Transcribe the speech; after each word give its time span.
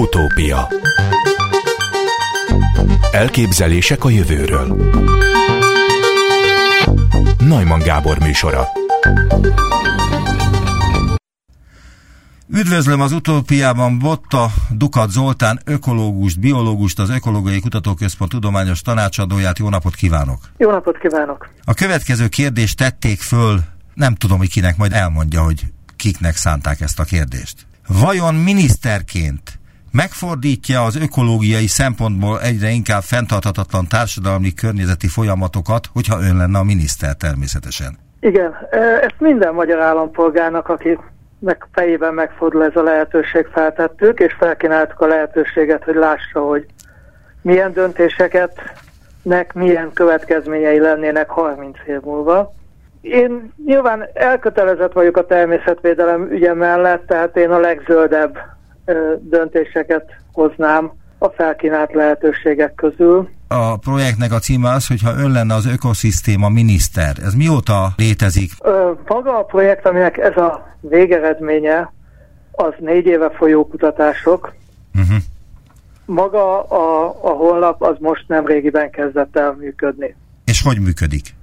Utópia 0.00 0.68
Elképzelések 3.12 4.04
a 4.04 4.08
jövőről 4.08 4.92
Najman 7.38 7.78
Gábor 7.78 8.18
műsora 8.18 8.68
Üdvözlöm 12.48 13.00
az 13.00 13.12
utópiában 13.12 13.98
Botta 13.98 14.46
Dukat 14.70 15.10
Zoltán, 15.10 15.60
ökológust, 15.64 16.40
biológust, 16.40 16.98
az 16.98 17.10
Ökológiai 17.10 17.60
Kutatóközpont 17.60 18.30
tudományos 18.30 18.80
tanácsadóját. 18.80 19.58
Jó 19.58 19.68
napot 19.68 19.94
kívánok! 19.94 20.38
Jó 20.56 20.70
napot 20.70 20.98
kívánok! 20.98 21.48
A 21.64 21.74
következő 21.74 22.28
kérdést 22.28 22.76
tették 22.76 23.20
föl, 23.20 23.60
nem 23.94 24.14
tudom, 24.14 24.38
hogy 24.38 24.50
kinek, 24.50 24.76
majd 24.76 24.92
elmondja, 24.92 25.42
hogy 25.42 25.62
kiknek 25.96 26.36
szánták 26.36 26.80
ezt 26.80 27.00
a 27.00 27.04
kérdést. 27.04 27.66
Vajon 27.86 28.34
miniszterként 28.34 29.59
megfordítja 29.92 30.82
az 30.82 30.96
ökológiai 30.96 31.66
szempontból 31.66 32.40
egyre 32.40 32.68
inkább 32.68 33.02
fenntarthatatlan 33.02 33.86
társadalmi 33.88 34.54
környezeti 34.54 35.06
folyamatokat, 35.06 35.86
hogyha 35.92 36.20
ön 36.20 36.36
lenne 36.36 36.58
a 36.58 36.64
miniszter 36.64 37.14
természetesen? 37.14 37.98
Igen, 38.20 38.54
ezt 39.00 39.14
minden 39.18 39.54
magyar 39.54 39.80
állampolgárnak, 39.80 40.68
aki 40.68 40.98
meg 41.38 41.66
fejében 41.72 42.14
megfordul 42.14 42.64
ez 42.64 42.76
a 42.76 42.82
lehetőség, 42.82 43.46
feltettük, 43.52 44.18
és 44.18 44.32
felkínáltuk 44.38 45.00
a 45.00 45.06
lehetőséget, 45.06 45.84
hogy 45.84 45.94
lássa, 45.94 46.40
hogy 46.40 46.66
milyen 47.42 47.72
döntéseket 47.72 48.52
nek 49.22 49.52
milyen 49.52 49.92
következményei 49.92 50.78
lennének 50.78 51.28
30 51.30 51.76
év 51.86 52.00
múlva. 52.00 52.54
Én 53.00 53.52
nyilván 53.64 54.08
elkötelezett 54.14 54.92
vagyok 54.92 55.16
a 55.16 55.26
természetvédelem 55.26 56.30
ügye 56.30 56.54
mellett, 56.54 57.06
tehát 57.06 57.36
én 57.36 57.50
a 57.50 57.58
legzöldebb 57.58 58.38
döntéseket 59.20 60.04
hoznám 60.32 60.92
a 61.18 61.28
felkínált 61.28 61.92
lehetőségek 61.92 62.74
közül. 62.74 63.28
A 63.48 63.76
projektnek 63.76 64.32
a 64.32 64.38
címe 64.38 64.70
az, 64.70 64.86
hogyha 64.86 65.18
ön 65.18 65.30
lenne 65.30 65.54
az 65.54 65.66
ökoszisztéma 65.66 66.48
miniszter. 66.48 67.16
Ez 67.24 67.34
mióta 67.34 67.88
létezik? 67.96 68.50
Ö, 68.62 68.90
maga 69.06 69.38
a 69.38 69.44
projekt, 69.44 69.86
aminek 69.86 70.18
ez 70.18 70.36
a 70.36 70.76
végeredménye, 70.80 71.92
az 72.52 72.72
négy 72.78 73.06
éve 73.06 73.30
folyó 73.30 73.66
kutatások. 73.66 74.54
Uh-huh. 74.94 75.16
Maga 76.04 76.62
a, 76.62 77.14
a 77.22 77.30
honlap 77.30 77.82
az 77.82 77.96
most 77.98 78.24
nem 78.28 78.46
régiben 78.46 78.90
kezdett 78.90 79.36
el 79.36 79.56
működni. 79.58 80.16
És 80.44 80.62
hogy 80.62 80.80
működik? 80.80 81.34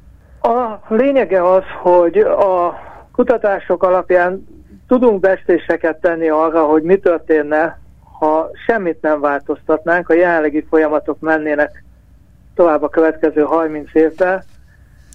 A 0.42 0.80
lényege 0.96 1.52
az, 1.52 1.64
hogy 1.82 2.18
a 2.18 2.80
kutatások 3.12 3.84
alapján 3.84 4.48
tudunk 4.88 5.20
bestéseket 5.20 6.02
tenni 6.02 6.30
arra, 6.30 6.66
hogy 6.66 6.84
mi 6.84 6.98
történne, 6.98 7.80
ha 8.20 8.50
semmit 8.66 9.02
nem 9.02 9.20
változtatnánk, 9.20 10.10
a 10.10 10.14
jelenlegi 10.14 10.66
folyamatok 10.70 11.20
mennének 11.20 11.84
tovább 12.56 12.84
a 12.84 12.90
következő 12.90 13.42
30 13.42 13.90
évben, 13.94 14.44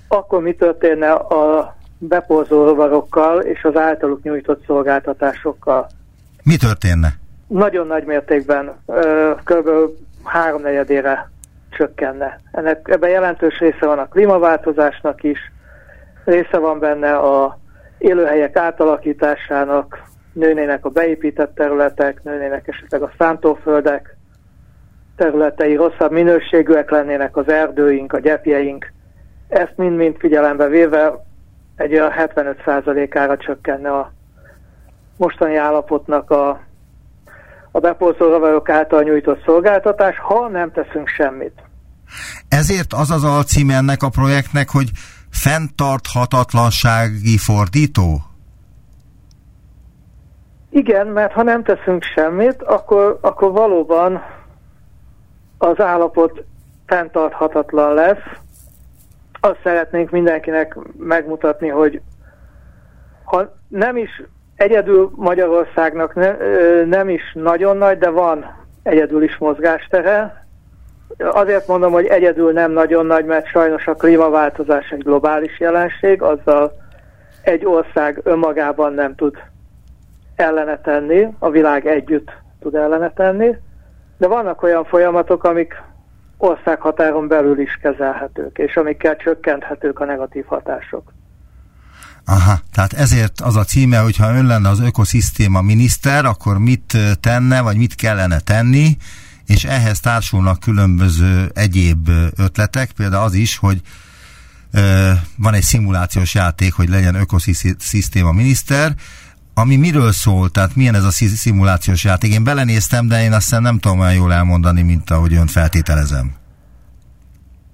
akkor 0.09 0.43
mi 0.43 0.55
történne 0.55 1.13
a 1.13 1.77
beporzó 1.99 2.65
rovarokkal 2.65 3.41
és 3.41 3.65
az 3.65 3.77
általuk 3.77 4.23
nyújtott 4.23 4.65
szolgáltatásokkal? 4.67 5.87
Mi 6.43 6.57
történne? 6.57 7.09
Nagyon 7.47 7.87
nagy 7.87 8.05
mértékben, 8.05 8.73
kb. 9.45 9.69
háromnegyedére 10.25 11.31
csökkenne. 11.71 12.41
Ennek, 12.53 12.89
ebben 12.89 13.11
jelentős 13.11 13.59
része 13.59 13.87
van 13.87 13.99
a 13.99 14.09
klímaváltozásnak 14.09 15.23
is, 15.23 15.39
része 16.25 16.59
van 16.59 16.79
benne 16.79 17.17
a 17.17 17.59
élőhelyek 18.03 18.57
átalakításának, 18.57 20.03
nőnének 20.33 20.85
a 20.85 20.89
beépített 20.89 21.55
területek, 21.55 22.23
nőnének 22.23 22.69
esetleg 22.69 23.03
a 23.03 23.13
szántóföldek 23.19 24.17
területei, 25.17 25.75
rosszabb 25.75 26.13
minőségűek 26.13 26.91
lennének 26.91 27.37
az 27.37 27.49
erdőink, 27.49 28.13
a 28.13 28.19
gyepjeink. 28.19 28.93
Ezt 29.49 29.73
mind-mind 29.77 30.17
figyelembe 30.19 30.69
véve 30.69 31.25
egy 31.77 31.93
olyan 31.93 32.13
75%-ára 32.17 33.37
csökkenne 33.37 33.91
a 33.91 34.13
mostani 35.17 35.57
állapotnak 35.57 36.31
a 36.31 36.61
a 37.73 37.79
bepolszolgavarok 37.79 38.69
által 38.69 39.03
nyújtott 39.03 39.45
szolgáltatás, 39.45 40.19
ha 40.19 40.49
nem 40.49 40.73
teszünk 40.73 41.09
semmit. 41.09 41.63
Ezért 42.49 42.93
az 42.93 43.11
az 43.11 43.25
alcím 43.25 43.71
ennek 43.71 44.03
a 44.03 44.09
projektnek, 44.09 44.71
hogy 44.71 44.91
fenntarthatatlansági 45.33 47.39
fordító? 47.39 48.23
Igen, 50.71 51.07
mert 51.07 51.33
ha 51.33 51.43
nem 51.43 51.63
teszünk 51.63 52.03
semmit, 52.03 52.63
akkor, 52.63 53.19
akkor 53.21 53.53
valóban 53.53 54.23
az 55.59 55.81
állapot 55.81 56.45
fenntarthatatlan 56.87 57.95
lesz. 57.95 58.23
Azt 59.41 59.59
szeretnénk 59.63 60.11
mindenkinek 60.11 60.77
megmutatni, 60.99 61.69
hogy 61.69 62.01
ha 63.25 63.55
nem 63.69 63.97
is 63.97 64.11
Egyedül 64.63 65.11
Magyarországnak 65.15 66.15
ne, 66.15 66.37
nem 66.85 67.09
is 67.09 67.23
nagyon 67.35 67.77
nagy, 67.77 67.99
de 67.99 68.11
van 68.11 68.67
egyedül 68.83 69.23
is 69.23 69.39
mozgástere. 69.39 70.42
Azért 71.31 71.67
mondom, 71.67 71.93
hogy 71.93 72.07
egyedül 72.07 72.53
nem 72.53 72.73
nagyon 72.73 73.07
nagy, 73.07 73.25
mert 73.25 73.47
sajnos 73.47 73.87
a 73.87 73.95
klímaváltozás 73.95 74.89
egy 74.89 75.03
globális 75.03 75.61
jelenség, 75.61 76.23
azzal 76.23 76.73
egy 77.43 77.65
ország 77.65 78.21
önmagában 78.23 78.95
nem 78.95 79.15
tud 79.15 79.37
ellene 80.37 80.79
tenni, 80.79 81.27
a 81.39 81.51
világ 81.51 81.87
együtt 81.87 82.31
tud 82.61 82.75
ellene 82.75 83.11
tenni, 83.11 83.57
de 84.19 84.27
vannak 84.27 84.63
olyan 84.63 84.85
folyamatok, 84.85 85.45
amik 85.45 85.83
országhatáron 86.39 87.29
belül 87.29 87.61
is 87.61 87.79
kezelhetők, 87.83 88.59
és 88.59 88.77
amikkel 88.77 89.17
csökkenthetők 89.17 90.01
a 90.01 90.05
negatív 90.05 90.45
hatások. 90.47 91.13
Aha, 92.27 92.59
tehát 92.75 92.93
ezért 92.93 93.41
az 93.41 93.57
a 93.57 93.65
címe, 93.65 93.99
hogyha 93.99 94.35
ön 94.35 94.47
lenne 94.47 94.69
az 94.69 94.81
ökoszisztéma 94.81 95.61
miniszter, 95.61 96.25
akkor 96.25 96.59
mit 96.59 96.97
tenne, 97.21 97.63
vagy 97.63 97.77
mit 97.77 97.95
kellene 97.95 98.39
tenni, 98.41 98.97
és 99.53 99.65
ehhez 99.65 100.01
társulnak 100.01 100.61
különböző 100.61 101.51
egyéb 101.55 102.09
ötletek, 102.37 102.91
például 102.97 103.25
az 103.25 103.35
is, 103.35 103.59
hogy 103.59 103.81
van 105.39 105.55
egy 105.55 105.63
szimulációs 105.63 106.35
játék, 106.35 106.75
hogy 106.75 106.89
legyen 106.89 107.15
ökoszisztéma 107.15 108.33
miniszter, 108.33 108.93
ami 109.55 109.77
miről 109.77 110.13
szól, 110.13 110.49
tehát 110.49 110.77
milyen 110.77 110.95
ez 110.95 111.05
a 111.05 111.11
szimulációs 111.11 112.05
játék? 112.05 112.33
Én 112.33 112.45
belenéztem, 112.45 113.09
de 113.09 113.23
én 113.23 113.33
azt 113.33 113.61
nem 113.61 113.79
tudom 113.79 114.01
olyan 114.01 114.15
jól 114.15 114.33
elmondani, 114.33 114.83
mint 114.83 115.11
ahogy 115.11 115.35
ön 115.35 115.47
feltételezem. 115.47 116.33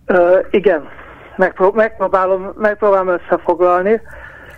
Ö, 0.07 0.39
igen, 0.51 0.83
Megpró- 1.37 1.73
megpróbálom, 1.73 2.53
megpróbálom 2.57 3.09
összefoglalni. 3.09 4.01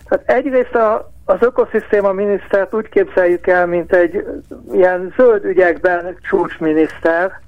Tehát 0.08 0.28
egyrészt 0.28 0.75
a, 0.75 1.09
az 1.30 1.42
ökoszisztéma 1.42 2.12
minisztert 2.12 2.74
úgy 2.74 2.88
képzeljük 2.88 3.46
el, 3.46 3.66
mint 3.66 3.92
egy 3.92 4.24
ilyen 4.72 5.14
zöld 5.16 5.44
ügyekben 5.44 6.16
csúcsminiszter, 6.28 7.41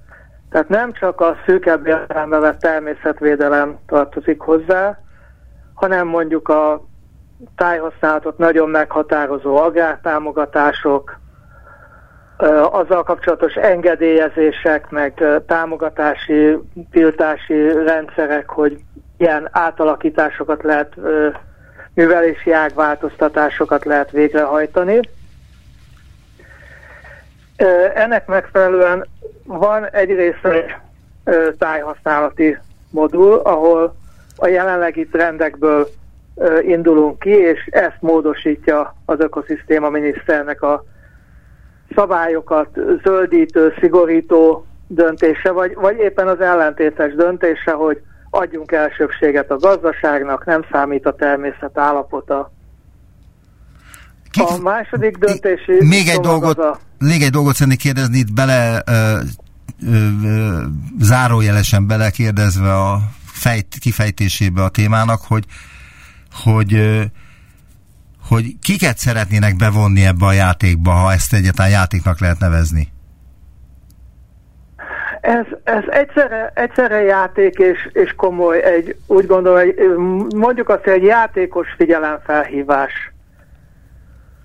tehát 0.50 0.68
nem 0.68 0.92
csak 0.92 1.20
a 1.20 1.36
szűkebb 1.46 1.86
értelembe 1.86 2.38
vett 2.38 2.58
természetvédelem 2.58 3.78
tartozik 3.86 4.40
hozzá, 4.40 4.98
hanem 5.74 6.06
mondjuk 6.06 6.48
a 6.48 6.84
tájhasználatot 7.56 8.38
nagyon 8.38 8.68
meghatározó 8.68 9.56
agrártámogatások, 9.56 11.20
azzal 12.70 13.02
kapcsolatos 13.02 13.54
engedélyezések, 13.54 14.90
meg 14.90 15.24
támogatási, 15.46 16.58
tiltási 16.90 17.72
rendszerek, 17.72 18.48
hogy 18.48 18.80
ilyen 19.16 19.48
átalakításokat 19.52 20.62
lehet 20.62 20.94
művelési 21.94 22.52
ágváltoztatásokat 22.52 23.84
lehet 23.84 24.10
végrehajtani. 24.10 25.00
Ennek 27.94 28.26
megfelelően 28.26 29.06
van 29.44 29.90
egyrészt 29.90 30.44
egy 30.44 30.74
tájhasználati 31.58 32.58
modul, 32.90 33.34
ahol 33.34 33.94
a 34.36 34.46
jelenlegi 34.46 35.06
trendekből 35.06 35.88
indulunk 36.60 37.18
ki, 37.18 37.30
és 37.30 37.66
ezt 37.70 37.96
módosítja 38.00 38.94
az 39.04 39.20
ökoszisztéma 39.20 39.88
miniszternek 39.88 40.62
a 40.62 40.84
szabályokat 41.94 42.68
zöldítő, 43.02 43.74
szigorító 43.80 44.66
döntése, 44.86 45.50
vagy, 45.50 45.74
vagy 45.74 45.96
éppen 45.98 46.28
az 46.28 46.40
ellentétes 46.40 47.14
döntése, 47.14 47.72
hogy 47.72 48.02
adjunk 48.34 48.72
elsőbséget 48.72 49.50
a 49.50 49.56
gazdaságnak, 49.56 50.44
nem 50.44 50.64
számít 50.70 51.06
a 51.06 51.14
természet 51.14 51.78
állapota. 51.78 52.52
Kik, 54.30 54.42
a 54.42 54.58
második 54.58 55.16
döntési... 55.16 55.84
Még 55.84 56.08
egy, 56.08 56.20
dolgot, 56.20 56.58
a... 56.58 56.78
még 56.98 57.22
egy 57.22 57.30
dolgot 57.30 57.54
szeretnék 57.54 57.78
kérdezni, 57.78 58.18
itt 58.18 58.32
bele 58.32 58.82
ö, 58.86 59.18
ö, 59.86 60.06
ö, 60.24 60.62
zárójelesen 61.00 61.86
belekérdezve 61.86 62.74
a 62.78 62.98
fejt, 63.24 63.76
kifejtésébe 63.80 64.62
a 64.62 64.68
témának, 64.68 65.20
hogy, 65.28 65.44
hogy 66.44 66.74
ö, 66.74 67.02
hogy 68.28 68.58
kiket 68.62 68.98
szeretnének 68.98 69.56
bevonni 69.56 70.04
ebbe 70.04 70.26
a 70.26 70.32
játékba, 70.32 70.90
ha 70.90 71.12
ezt 71.12 71.32
egyáltalán 71.32 71.70
játéknak 71.70 72.20
lehet 72.20 72.38
nevezni? 72.38 72.91
Ez, 75.22 75.46
ez 75.64 75.84
egyszerre, 75.88 76.52
egyszerre 76.54 77.02
játék 77.02 77.58
és, 77.58 77.88
és 77.92 78.14
komoly, 78.14 78.62
egy, 78.62 78.96
úgy 79.06 79.26
gondolom, 79.26 79.58
egy, 79.58 79.96
mondjuk 80.36 80.68
azt, 80.68 80.86
egy 80.86 81.02
játékos 81.02 81.68
figyelemfelhívás. 81.76 83.12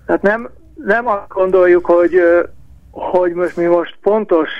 Tehát 0.06 0.22
nem, 0.22 0.50
nem 0.74 1.06
azt 1.06 1.28
gondoljuk, 1.28 1.86
hogy, 1.86 2.22
hogy 2.90 3.32
most 3.32 3.56
mi 3.56 3.64
most 3.64 3.96
pontos 4.02 4.50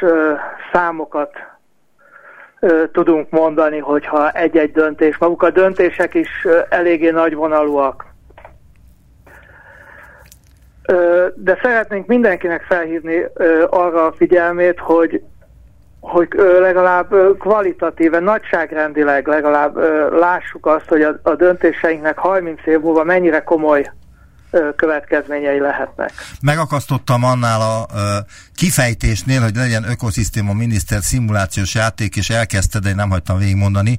számokat 0.73 1.31
tudunk 2.93 3.31
mondani, 3.31 3.79
hogyha 3.79 4.31
egy-egy 4.31 4.73
döntés, 4.73 5.19
maguk 5.19 5.43
a 5.43 5.51
döntések 5.51 6.15
is 6.15 6.47
eléggé 6.69 7.11
nagyvonalúak. 7.11 8.07
De 11.35 11.59
szeretnénk 11.63 12.07
mindenkinek 12.07 12.63
felhívni 12.63 13.25
arra 13.69 14.07
a 14.07 14.13
figyelmét, 14.13 14.79
hogy 14.79 15.23
hogy 16.01 16.29
legalább 16.61 17.15
kvalitatíven, 17.39 18.23
nagyságrendileg 18.23 19.27
legalább 19.27 19.77
lássuk 20.13 20.67
azt, 20.67 20.89
hogy 20.89 21.03
a, 21.03 21.21
a 21.23 21.35
döntéseinknek 21.35 22.19
30 22.19 22.67
év 22.67 22.81
múlva 22.81 23.05
mennyire 23.05 23.43
komoly 23.43 23.91
következményei 24.77 25.59
lehetnek. 25.59 26.13
Megakasztottam 26.41 27.25
annál 27.25 27.61
a 27.61 27.87
kifejtésnél, 28.55 29.41
hogy 29.41 29.55
legyen 29.55 29.85
ökoszisztéma 29.91 30.53
miniszter 30.53 31.03
szimulációs 31.03 31.75
játék, 31.75 32.17
és 32.17 32.31
elkezdte, 32.31 32.79
de 32.79 32.89
én 32.89 32.95
nem 32.95 33.11
hagytam 33.11 33.39
végigmondani. 33.39 33.99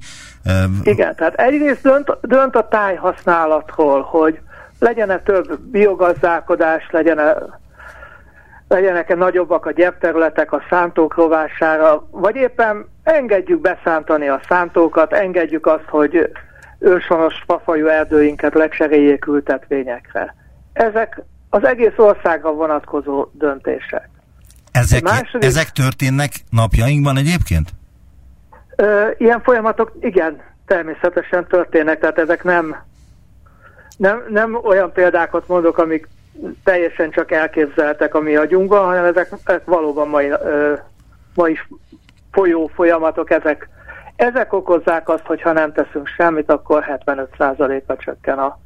Igen, 0.83 1.15
tehát 1.15 1.33
egyrészt 1.33 1.81
dönt, 1.81 2.17
dönt 2.21 2.55
a 2.55 2.67
tájhasználatról, 2.67 4.01
hogy 4.01 4.39
legyen-e 4.79 5.19
több 5.19 5.59
biogazdálkodás, 5.59 6.87
legyen-e 6.91 7.58
legyenek-e 8.69 9.15
nagyobbak 9.15 9.65
a 9.65 9.71
gyepterületek 9.71 10.51
a 10.51 10.63
szántók 10.69 11.15
rovására, 11.15 12.07
vagy 12.11 12.35
éppen 12.35 12.89
engedjük 13.03 13.61
beszántani 13.61 14.27
a 14.27 14.41
szántókat, 14.47 15.13
engedjük 15.13 15.65
azt, 15.65 15.85
hogy 15.87 16.31
őshonos 16.79 17.43
fafajú 17.45 17.87
erdőinket 17.87 18.53
legseréljék 18.53 19.27
ültetvényekre. 19.27 20.35
Ezek 20.73 21.21
az 21.49 21.63
egész 21.63 21.97
országra 21.97 22.51
vonatkozó 22.51 23.27
döntések. 23.31 24.09
Ezek, 24.71 25.01
második, 25.01 25.49
ezek 25.49 25.69
történnek 25.69 26.31
napjainkban 26.49 27.17
egyébként? 27.17 27.69
Ö, 28.75 29.07
ilyen 29.17 29.41
folyamatok, 29.41 29.91
igen, 29.99 30.41
természetesen 30.65 31.47
történnek, 31.47 31.99
tehát 31.99 32.17
ezek 32.17 32.43
nem, 32.43 32.75
nem, 33.97 34.23
nem 34.29 34.55
olyan 34.63 34.91
példákat 34.91 35.47
mondok, 35.47 35.77
amik 35.77 36.07
teljesen 36.63 37.11
csak 37.11 37.31
elképzeltek 37.31 38.15
a 38.15 38.19
mi 38.19 38.35
agyunkban, 38.35 38.85
hanem 38.85 39.05
ezek, 39.05 39.31
ezek 39.43 39.65
valóban 39.65 40.07
mai, 40.07 40.29
ö, 40.29 40.73
mai 41.33 41.59
folyó 42.31 42.71
folyamatok, 42.73 43.29
ezek, 43.29 43.69
ezek 44.15 44.53
okozzák 44.53 45.09
azt, 45.09 45.25
hogy 45.25 45.41
ha 45.41 45.51
nem 45.51 45.73
teszünk 45.73 46.07
semmit, 46.07 46.51
akkor 46.51 46.99
75%-a 47.05 47.95
csökken 47.95 48.37
a, 48.37 48.59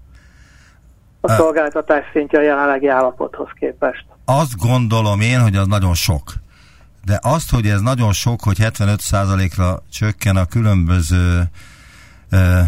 a 1.22 1.30
szolgáltatás 1.30 2.06
szintje 2.14 2.40
a 2.40 2.42
jelenlegi 2.42 2.88
állapothoz 2.88 3.50
képest. 3.60 4.06
Azt 4.26 4.58
gondolom 4.58 5.22
én, 5.22 5.42
hogy 5.42 5.56
az 5.56 5.68
nagyon 5.68 5.94
sok. 5.94 6.34
De 7.06 7.20
azt, 7.22 7.52
hogy 7.52 7.66
ez 7.66 7.82
nagyon 7.82 8.12
sok, 8.12 8.42
hogy 8.44 8.58
75%-ra 8.60 9.84
csökken 9.92 10.36
a 10.36 10.46
különböző 10.46 11.44
ö, 12.32 12.60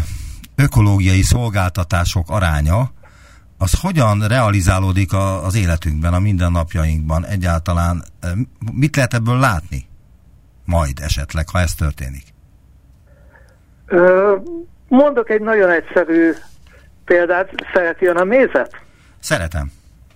ökológiai 0.56 1.22
szolgáltatások 1.22 2.30
aránya, 2.30 2.90
az 3.58 3.80
hogyan 3.80 4.28
realizálódik 4.28 5.12
a, 5.12 5.44
az 5.44 5.56
életünkben, 5.56 6.14
a 6.14 6.18
mindennapjainkban 6.18 7.24
egyáltalán? 7.24 8.02
Mit 8.72 8.96
lehet 8.96 9.14
ebből 9.14 9.38
látni? 9.38 9.88
Majd 10.64 10.98
esetleg, 11.00 11.48
ha 11.48 11.58
ez 11.60 11.74
történik. 11.74 12.24
Ö, 13.86 14.36
mondok 14.88 15.30
egy 15.30 15.40
nagyon 15.40 15.70
egyszerű 15.70 16.32
példát. 17.04 17.50
Szereti 17.74 18.06
ön 18.06 18.16
a 18.16 18.24
mézet? 18.24 18.76
Szeretem. 19.18 19.72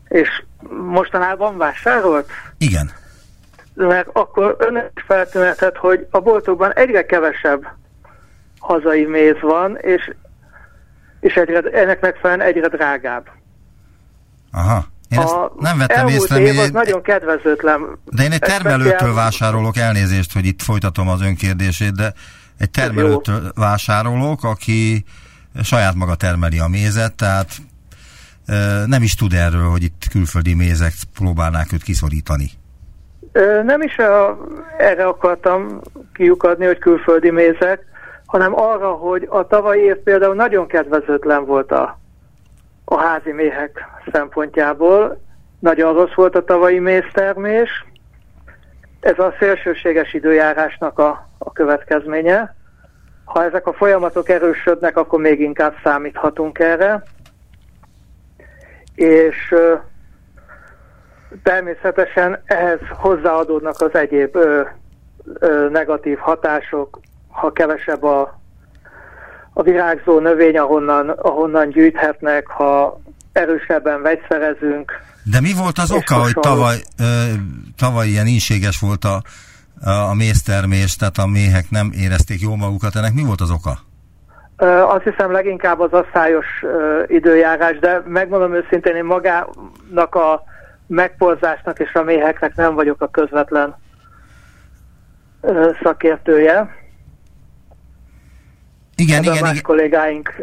És 0.09 0.29
mostanában 0.87 1.57
vásárolt? 1.57 2.31
Igen. 2.59 2.91
Mert 3.75 4.09
akkor 4.13 4.57
ön 4.59 4.91
is 4.95 5.03
feltűnhetett, 5.07 5.77
hogy 5.77 6.07
a 6.11 6.21
boltokban 6.21 6.73
egyre 6.73 7.07
kevesebb 7.07 7.67
hazai 8.59 9.05
méz 9.05 9.41
van, 9.41 9.77
és 9.77 10.15
és 11.21 11.35
egyre, 11.35 11.61
ennek 11.61 12.01
megfelelően 12.01 12.49
egyre 12.49 12.69
drágább. 12.69 13.29
Aha. 14.53 14.87
Én 15.09 15.19
ezt 15.19 15.33
a 15.33 15.53
nem 15.59 15.79
vettem 15.79 16.09
észre. 16.09 16.41
Év 16.41 16.59
az 16.59 16.71
nagyon 16.71 17.03
kedvezőtlen. 17.03 17.99
De 18.05 18.23
én 18.23 18.33
egy 18.33 18.41
termelőtől 18.41 19.15
vásárolok, 19.15 19.77
elnézést, 19.77 20.33
hogy 20.33 20.47
itt 20.47 20.63
folytatom 20.63 21.09
az 21.09 21.23
önkérdését, 21.23 21.93
de 21.93 22.13
egy 22.59 22.71
termelőtől 22.71 23.53
vásárolok, 23.55 24.45
aki 24.45 25.05
saját 25.63 25.95
maga 25.95 26.15
termeli 26.15 26.59
a 26.59 26.69
mézet, 26.69 27.15
tehát 27.15 27.57
nem 28.87 29.03
is 29.03 29.15
tud 29.15 29.33
erről, 29.33 29.69
hogy 29.69 29.83
itt 29.83 30.03
külföldi 30.11 30.55
mézek 30.55 30.93
próbálnák 31.15 31.73
őt 31.73 31.83
kiszorítani. 31.83 32.51
Nem 33.65 33.83
is 33.83 33.97
a, 33.97 34.39
erre 34.79 35.07
akartam 35.07 35.81
kiukadni, 36.13 36.67
hogy 36.67 36.79
külföldi 36.79 37.31
mézek, 37.31 37.90
hanem 38.31 38.59
arra, 38.59 38.91
hogy 38.91 39.27
a 39.31 39.47
tavalyi 39.47 39.83
év 39.83 39.97
például 39.97 40.35
nagyon 40.35 40.67
kedvezőtlen 40.67 41.45
volt 41.45 41.73
a, 41.73 41.99
a 42.85 42.97
házi 42.97 43.33
méhek 43.33 43.85
szempontjából. 44.13 45.21
Nagyon 45.59 45.95
rossz 45.95 46.15
volt 46.15 46.37
a 46.37 46.45
tavalyi 46.45 46.79
méztermés. 46.79 47.85
Ez 49.01 49.19
a 49.19 49.35
szélsőséges 49.39 50.15
időjárásnak 50.15 50.99
a, 50.99 51.29
a 51.39 51.53
következménye. 51.53 52.55
Ha 53.25 53.45
ezek 53.45 53.67
a 53.67 53.73
folyamatok 53.73 54.29
erősödnek, 54.29 54.97
akkor 54.97 55.21
még 55.21 55.41
inkább 55.41 55.75
számíthatunk 55.83 56.59
erre. 56.59 57.03
És 58.95 59.51
ö, 59.51 59.75
természetesen 61.43 62.43
ehhez 62.45 62.81
hozzáadódnak 62.99 63.81
az 63.81 63.95
egyéb 63.95 64.37
ö, 64.37 64.63
ö, 65.39 65.69
negatív 65.69 66.19
hatások, 66.19 67.01
ha 67.31 67.53
kevesebb 67.53 68.03
a, 68.03 68.41
a 69.53 69.63
virágzó 69.63 70.19
növény, 70.19 70.59
ahonnan, 70.59 71.09
ahonnan 71.09 71.69
gyűjthetnek, 71.69 72.47
ha 72.47 73.01
erősebben 73.33 74.03
vegyszerezünk. 74.03 74.93
De 75.25 75.41
mi 75.41 75.53
volt 75.53 75.79
az 75.79 75.93
oka, 75.93 76.15
hogy 76.15 76.35
tavaly, 76.41 76.77
tavaly 77.77 78.07
ilyen 78.07 78.27
ínséges 78.27 78.81
volt 78.81 79.05
a, 79.05 79.23
a 80.11 80.15
méztermés, 80.15 80.97
tehát 80.97 81.19
a 81.19 81.27
méhek 81.27 81.71
nem 81.71 81.91
érezték 81.95 82.41
jól 82.41 82.57
magukat, 82.57 82.97
ennek 82.97 83.13
mi 83.13 83.23
volt 83.23 83.41
az 83.41 83.51
oka? 83.51 83.79
Azt 84.89 85.05
hiszem 85.05 85.33
leginkább 85.33 85.81
az 85.81 85.93
asszályos 85.93 86.47
időjárás, 87.07 87.79
de 87.79 88.03
megmondom 88.07 88.55
őszintén, 88.55 88.97
én 88.97 89.05
magának 89.05 90.15
a 90.15 90.43
megporzásnak 90.87 91.79
és 91.79 91.95
a 91.95 92.03
méheknek 92.03 92.55
nem 92.57 92.75
vagyok 92.75 93.03
a 93.03 93.09
közvetlen 93.09 93.77
szakértője. 95.83 96.80
Igen, 99.01 99.23
igen, 99.23 99.41
más 99.41 99.51
igen. 99.51 99.63
kollégáink 99.63 100.35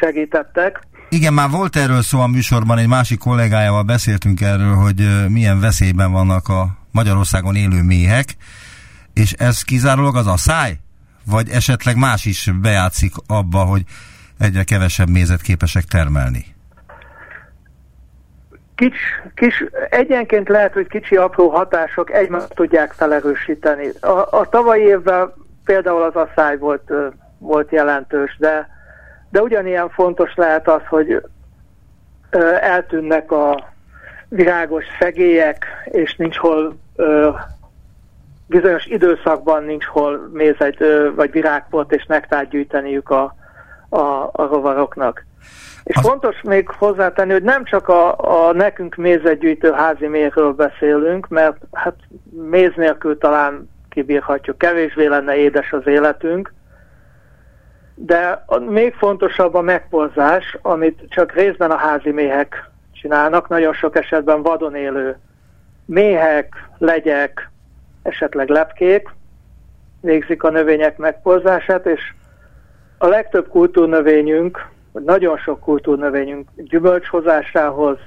segítettek. 0.00 0.80
Igen, 1.08 1.32
már 1.32 1.50
volt 1.50 1.76
erről 1.76 2.02
szó 2.02 2.20
a 2.20 2.26
műsorban, 2.26 2.78
egy 2.78 2.88
másik 2.88 3.18
kollégájával 3.18 3.82
beszéltünk 3.82 4.40
erről, 4.40 4.74
hogy 4.74 5.28
milyen 5.28 5.60
veszélyben 5.60 6.12
vannak 6.12 6.48
a 6.48 6.66
Magyarországon 6.92 7.54
élő 7.54 7.82
méhek, 7.82 8.26
és 9.14 9.32
ez 9.32 9.62
kizárólag 9.62 10.16
az 10.16 10.26
a 10.26 10.36
száj? 10.36 10.72
Vagy 11.26 11.48
esetleg 11.48 11.96
más 11.96 12.24
is 12.24 12.50
bejátszik 12.62 13.12
abba, 13.26 13.58
hogy 13.58 13.82
egyre 14.38 14.64
kevesebb 14.64 15.08
mézet 15.08 15.40
képesek 15.40 15.84
termelni? 15.84 16.44
Kis, 18.74 18.96
kis, 19.34 19.64
egyenként 19.90 20.48
lehet, 20.48 20.72
hogy 20.72 20.86
kicsi 20.86 21.16
apró 21.16 21.48
hatások 21.48 22.12
egymást 22.12 22.54
tudják 22.54 22.92
felerősíteni. 22.92 23.88
A, 24.00 24.38
a 24.38 24.48
tavalyi 24.50 24.82
évben 24.82 25.32
például 25.64 26.02
az 26.02 26.14
asszály 26.14 26.56
volt 26.56 26.92
volt 27.40 27.70
jelentős, 27.70 28.36
de, 28.38 28.68
de 29.30 29.42
ugyanilyen 29.42 29.88
fontos 29.88 30.34
lehet 30.34 30.68
az, 30.68 30.82
hogy 30.88 31.22
ö, 32.30 32.54
eltűnnek 32.60 33.32
a 33.32 33.68
virágos 34.28 34.84
szegélyek, 34.98 35.66
és 35.84 36.16
nincs 36.16 36.36
hol 36.36 36.76
ö, 36.96 37.30
bizonyos 38.46 38.86
időszakban 38.86 39.64
nincs 39.64 39.84
hol 39.84 40.28
mézet 40.32 40.76
vagy 41.14 41.30
virágport 41.30 41.92
és 41.92 42.04
nektát 42.06 42.48
gyűjteniük 42.48 43.10
a, 43.10 43.34
a, 43.88 44.00
a 44.32 44.46
rovaroknak. 44.46 45.24
És 45.84 45.96
az... 45.96 46.06
fontos 46.06 46.42
még 46.42 46.68
hozzátenni, 46.68 47.32
hogy 47.32 47.42
nem 47.42 47.64
csak 47.64 47.88
a, 47.88 48.16
a 48.48 48.52
nekünk 48.52 48.94
mézetgyűjtő 48.94 49.72
házi 49.72 50.06
méhről 50.06 50.52
beszélünk, 50.52 51.28
mert 51.28 51.56
hát 51.72 51.96
méz 52.30 52.72
nélkül 52.76 53.18
talán 53.18 53.70
kibírhatjuk, 53.88 54.58
kevésbé 54.58 55.06
lenne 55.06 55.36
édes 55.36 55.72
az 55.72 55.86
életünk, 55.86 56.52
de 58.02 58.42
a, 58.46 58.58
még 58.58 58.94
fontosabb 58.94 59.54
a 59.54 59.60
megporzás, 59.60 60.58
amit 60.62 61.02
csak 61.08 61.32
részben 61.32 61.70
a 61.70 61.76
házi 61.76 62.10
méhek 62.10 62.70
csinálnak, 62.92 63.48
nagyon 63.48 63.72
sok 63.72 63.96
esetben 63.96 64.42
vadon 64.42 64.74
élő 64.74 65.18
méhek, 65.84 66.68
legyek, 66.78 67.50
esetleg 68.02 68.48
lepkék, 68.48 69.08
végzik 70.00 70.42
a 70.42 70.50
növények 70.50 70.96
megporzását, 70.96 71.86
és 71.86 72.00
a 72.98 73.06
legtöbb 73.06 73.48
kultúrnövényünk, 73.48 74.68
nagyon 74.92 75.36
sok 75.36 75.60
kultúrnövényünk 75.60 76.48
gyümölcshozásához, 76.56 77.98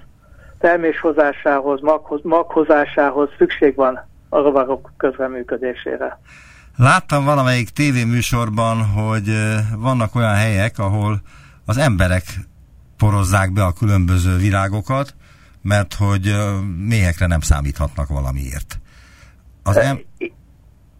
terméshozásához, 0.59 1.81
maghoz, 1.81 2.19
maghozásához 2.23 3.29
szükség 3.37 3.75
van 3.75 4.07
a 4.29 4.41
rovarok 4.41 4.91
közreműködésére. 4.97 6.19
Láttam 6.77 7.25
valamelyik 7.25 7.69
tévéműsorban, 7.69 8.85
hogy 8.85 9.29
vannak 9.77 10.15
olyan 10.15 10.35
helyek, 10.35 10.79
ahol 10.79 11.21
az 11.65 11.77
emberek 11.77 12.23
porozzák 12.97 13.53
be 13.53 13.63
a 13.63 13.73
különböző 13.73 14.37
virágokat, 14.37 15.15
mert 15.61 15.93
hogy 15.93 16.35
méhekre 16.87 17.25
nem 17.25 17.39
számíthatnak 17.39 18.07
valamiért. 18.07 18.79
Az 19.63 19.77
em... 19.77 19.99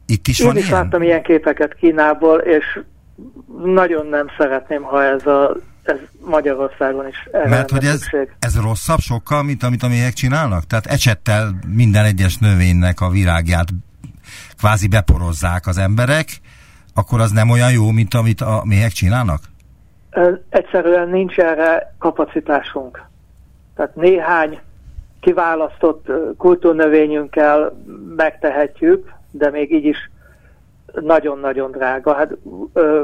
Itt 0.06 0.28
is 0.28 0.40
Én 0.40 0.48
van 0.48 0.58
is 0.58 0.68
ilyen? 0.68 0.82
láttam 0.82 1.02
ilyen 1.02 1.24
képeket 1.24 1.74
Kínából, 1.74 2.40
és 2.40 2.80
nagyon 3.64 4.06
nem 4.06 4.28
szeretném, 4.38 4.82
ha 4.82 5.04
ez 5.04 5.26
a 5.26 5.56
ez 5.84 5.98
Magyarországon 6.26 7.08
is 7.08 7.30
Mert 7.50 7.70
hogy 7.70 7.86
ez, 7.86 8.02
ez 8.40 8.60
rosszabb 8.60 9.00
sokkal, 9.00 9.44
mint 9.44 9.64
amit 9.64 9.84
a 9.84 9.88
méhek 9.88 10.14
csinálnak? 10.14 10.64
Tehát 10.64 10.86
ecsettel 10.86 11.60
minden 11.68 12.06
egyes 12.06 12.38
növénynek 12.38 13.02
a 13.02 13.10
virágját 13.10 13.68
kvázi 14.58 14.88
beporozzák 14.88 15.68
az 15.68 15.78
emberek, 15.78 16.28
akkor 16.96 17.20
az 17.20 17.32
nem 17.32 17.50
olyan 17.50 17.72
jó, 17.72 17.92
mint 17.92 18.14
amit 18.14 18.42
a 18.42 18.62
méhek 18.66 18.92
csinálnak? 18.92 19.40
Egyszerűen 20.50 21.10
nincs 21.10 21.38
erre 21.38 21.96
kapacitásunk. 22.00 23.02
Tehát 23.76 23.96
néhány 23.96 24.60
kiválasztott 25.20 26.12
kultúrnövényünkkel 26.38 27.74
megtehetjük, 28.16 29.14
de 29.32 29.50
még 29.50 29.74
így 29.74 29.86
is 29.86 30.12
nagyon-nagyon 31.02 31.72
drága. 31.72 32.14
Hát 32.14 32.32
ö, 32.74 33.04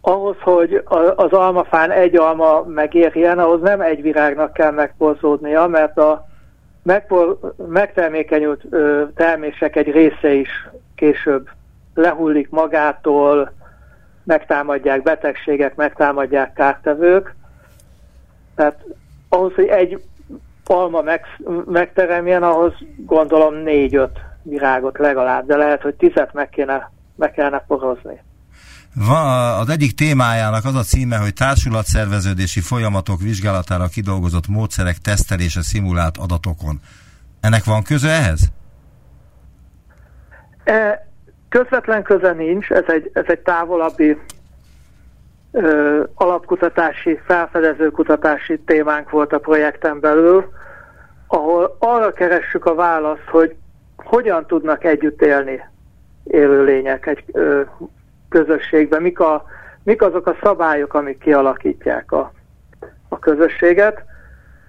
ahhoz, 0.00 0.36
hogy 0.40 0.82
az 1.16 1.32
almafán 1.32 1.90
egy 1.90 2.16
alma 2.16 2.62
megérjen, 2.62 3.38
ahhoz 3.38 3.60
nem 3.60 3.80
egy 3.80 4.02
virágnak 4.02 4.52
kell 4.52 4.70
megporzódnia, 4.70 5.66
mert 5.66 5.98
a 5.98 6.26
megpor, 6.82 7.38
megtermékenyült 7.68 8.62
ö, 8.70 9.04
termések 9.14 9.76
egy 9.76 9.90
része 9.90 10.32
is 10.32 10.68
később 10.94 11.48
lehullik 11.94 12.50
magától, 12.50 13.52
megtámadják 14.24 15.02
betegségek, 15.02 15.74
megtámadják 15.74 16.52
kártevők. 16.52 17.34
Tehát 18.54 18.84
ahhoz, 19.28 19.54
hogy 19.54 19.66
egy 19.66 20.02
alma 20.64 21.00
meg, 21.00 21.24
megteremjen, 21.64 22.42
ahhoz 22.42 22.72
gondolom 22.96 23.54
négy-öt 23.54 24.18
virágot 24.42 24.98
legalább, 24.98 25.46
de 25.46 25.56
lehet, 25.56 25.82
hogy 25.82 25.94
tizet 25.94 26.32
meg, 26.32 26.48
kéne, 26.48 26.90
meg 27.16 27.32
kellene 27.32 27.64
porozni. 27.66 28.20
Van, 28.94 29.60
az 29.60 29.68
egyik 29.68 29.94
témájának 29.94 30.64
az 30.64 30.74
a 30.74 30.82
címe, 30.82 31.16
hogy 31.16 31.32
társulatszerveződési 31.34 32.60
folyamatok 32.60 33.20
vizsgálatára 33.20 33.86
kidolgozott 33.86 34.48
módszerek 34.48 34.96
tesztelése 34.96 35.62
szimulált 35.62 36.16
adatokon. 36.16 36.80
Ennek 37.40 37.64
van 37.64 37.82
köze 37.82 38.08
ehhez? 38.08 38.40
E, 40.64 41.08
közvetlen 41.48 42.02
köze 42.02 42.32
nincs, 42.32 42.70
ez 42.70 42.84
egy, 42.86 43.10
ez 43.12 43.24
egy 43.26 43.38
távolabbi 43.38 44.16
ö, 45.52 46.02
alapkutatási, 46.14 47.18
felfedező 47.26 47.90
kutatási 47.90 48.58
témánk 48.58 49.10
volt 49.10 49.32
a 49.32 49.38
projekten 49.38 50.00
belül, 50.00 50.52
ahol 51.26 51.76
arra 51.78 52.12
keressük 52.12 52.64
a 52.64 52.74
választ, 52.74 53.28
hogy 53.30 53.54
hogyan 53.96 54.46
tudnak 54.46 54.84
együtt 54.84 55.22
élni 55.22 55.60
élőlények 56.24 57.06
egy 57.06 57.24
ö, 57.32 57.60
közösségben, 58.32 59.02
mik, 59.02 59.20
a, 59.20 59.44
mik 59.82 60.02
azok 60.02 60.26
a 60.26 60.36
szabályok, 60.42 60.94
amik 60.94 61.18
kialakítják 61.18 62.12
a, 62.12 62.32
a 63.08 63.18
közösséget. 63.18 64.04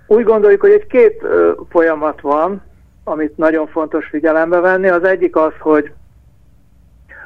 Úgy 0.07 0.23
gondoljuk, 0.23 0.61
hogy 0.61 0.71
egy 0.71 0.87
két 0.87 1.25
folyamat 1.69 2.21
van, 2.21 2.61
amit 3.03 3.37
nagyon 3.37 3.67
fontos 3.67 4.07
figyelembe 4.07 4.59
venni. 4.59 4.87
Az 4.87 5.03
egyik 5.03 5.35
az, 5.35 5.53
hogy 5.59 5.91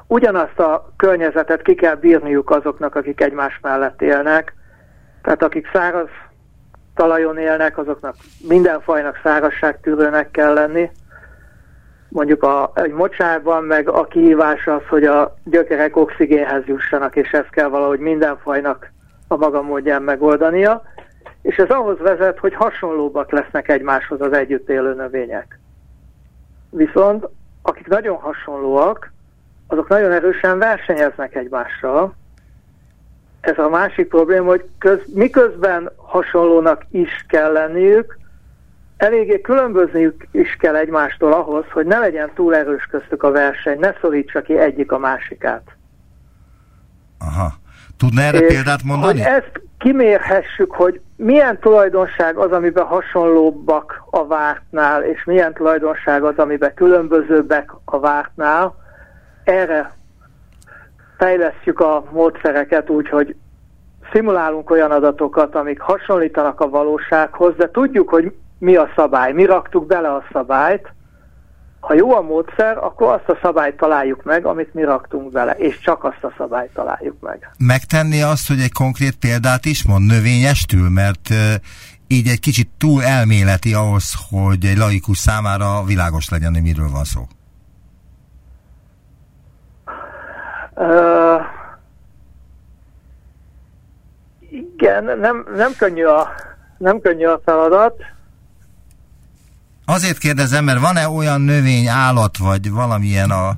ugyanazt 0.07 0.59
a 0.59 0.93
környezetet 0.97 1.61
ki 1.61 1.75
kell 1.75 1.95
bírniuk 1.95 2.49
azoknak, 2.49 2.95
akik 2.95 3.21
egymás 3.21 3.59
mellett 3.61 4.01
élnek. 4.01 4.53
Tehát 5.21 5.43
akik 5.43 5.69
száraz 5.73 6.09
talajon 6.95 7.37
élnek, 7.37 7.77
azoknak 7.77 8.15
minden 8.47 8.81
fajnak 8.81 9.19
szárazságtűrőnek 9.23 10.31
kell 10.31 10.53
lenni 10.53 10.91
mondjuk 12.09 12.43
a, 12.43 12.71
egy 12.75 12.91
mocsárban, 12.91 13.63
meg 13.63 13.89
a 13.89 14.03
kihívás 14.03 14.67
az, 14.67 14.81
hogy 14.89 15.03
a 15.03 15.35
gyökerek 15.43 15.95
oxigénhez 15.95 16.65
jussanak, 16.65 17.15
és 17.15 17.31
ezt 17.31 17.49
kell 17.49 17.67
valahogy 17.67 17.99
minden 17.99 18.37
fajnak 18.37 18.91
a 19.27 19.35
maga 19.35 19.61
módján 19.61 20.01
megoldania, 20.01 20.81
és 21.41 21.55
ez 21.55 21.69
ahhoz 21.69 21.99
vezet, 21.99 22.39
hogy 22.39 22.53
hasonlóbbak 22.53 23.31
lesznek 23.31 23.69
egymáshoz 23.69 24.21
az 24.21 24.33
együtt 24.33 24.69
élő 24.69 24.93
növények. 24.93 25.59
Viszont 26.69 27.27
akik 27.61 27.87
nagyon 27.87 28.17
hasonlóak, 28.17 29.11
azok 29.67 29.87
nagyon 29.87 30.11
erősen 30.11 30.57
versenyeznek 30.57 31.35
egymással. 31.35 32.15
Ez 33.41 33.57
a 33.57 33.69
másik 33.69 34.07
probléma, 34.07 34.47
hogy 34.47 34.65
köz, 34.77 34.99
miközben 35.13 35.91
hasonlónak 35.95 36.85
is 36.91 37.25
kell 37.27 37.51
lenniük, 37.51 38.16
eléggé 38.97 39.41
különbözniük 39.41 40.27
is 40.31 40.55
kell 40.59 40.75
egymástól 40.75 41.33
ahhoz, 41.33 41.65
hogy 41.71 41.85
ne 41.85 41.99
legyen 41.99 42.31
túl 42.35 42.55
erős 42.55 42.85
köztük 42.85 43.23
a 43.23 43.31
verseny, 43.31 43.79
ne 43.79 43.93
szorítsa 44.01 44.41
ki 44.41 44.57
egyik 44.57 44.91
a 44.91 44.97
másikát. 44.97 45.63
Aha. 47.19 47.53
Tudna 47.97 48.21
erre 48.21 48.37
és 48.37 48.53
példát 48.53 48.83
mondani? 48.83 49.21
Hogy 49.21 49.31
ezt 49.31 49.61
kimérhessük, 49.77 50.71
hogy 50.71 51.01
milyen 51.15 51.59
tulajdonság 51.59 52.37
az, 52.37 52.51
amiben 52.51 52.85
hasonlóbbak 52.85 54.03
a 54.09 54.27
vártnál, 54.27 55.03
és 55.03 55.23
milyen 55.23 55.53
tulajdonság 55.53 56.23
az, 56.23 56.37
amiben 56.37 56.73
különbözőbbek 56.73 57.71
a 57.85 57.99
vártnál, 57.99 58.75
erre 59.43 59.95
fejlesztjük 61.17 61.79
a 61.79 62.03
módszereket 62.11 62.89
úgy, 62.89 63.09
hogy 63.09 63.35
szimulálunk 64.11 64.69
olyan 64.69 64.91
adatokat, 64.91 65.55
amik 65.55 65.79
hasonlítanak 65.79 66.59
a 66.59 66.69
valósághoz, 66.69 67.55
de 67.55 67.71
tudjuk, 67.71 68.09
hogy 68.09 68.35
mi 68.59 68.75
a 68.75 68.89
szabály. 68.95 69.33
Mi 69.33 69.45
raktuk 69.45 69.85
bele 69.85 70.13
a 70.13 70.23
szabályt, 70.31 70.93
ha 71.79 71.93
jó 71.93 72.15
a 72.15 72.21
módszer, 72.21 72.77
akkor 72.77 73.13
azt 73.13 73.29
a 73.29 73.39
szabályt 73.41 73.77
találjuk 73.77 74.23
meg, 74.23 74.45
amit 74.45 74.73
mi 74.73 74.83
raktunk 74.83 75.31
bele, 75.31 75.51
és 75.51 75.79
csak 75.79 76.03
azt 76.03 76.23
a 76.23 76.33
szabályt 76.37 76.73
találjuk 76.73 77.19
meg. 77.19 77.49
Megtenni 77.57 78.21
azt, 78.21 78.47
hogy 78.47 78.59
egy 78.59 78.71
konkrét 78.71 79.15
példát 79.15 79.65
is 79.65 79.85
mond 79.85 80.05
növényestül, 80.05 80.89
mert 80.89 81.29
így 82.07 82.27
egy 82.27 82.39
kicsit 82.39 82.69
túl 82.77 83.03
elméleti 83.03 83.73
ahhoz, 83.73 84.13
hogy 84.29 84.65
egy 84.65 84.77
laikus 84.77 85.17
számára 85.17 85.83
világos 85.83 86.29
legyen, 86.29 86.53
hogy 86.53 86.61
miről 86.61 86.89
van 86.89 87.03
szó. 87.03 87.21
Uh, 90.75 91.41
igen, 94.49 95.03
nem, 95.03 95.45
nem, 95.55 95.71
könnyű 95.77 96.03
a, 96.03 96.27
nem 96.77 96.99
könnyű 96.99 97.25
a 97.25 97.41
feladat. 97.45 97.95
Azért 99.89 100.17
kérdezem, 100.17 100.63
mert 100.63 100.79
van-e 100.79 101.09
olyan 101.09 101.41
növény, 101.41 101.87
állat, 101.87 102.37
vagy 102.37 102.71
valamilyen 102.71 103.31
a, 103.31 103.57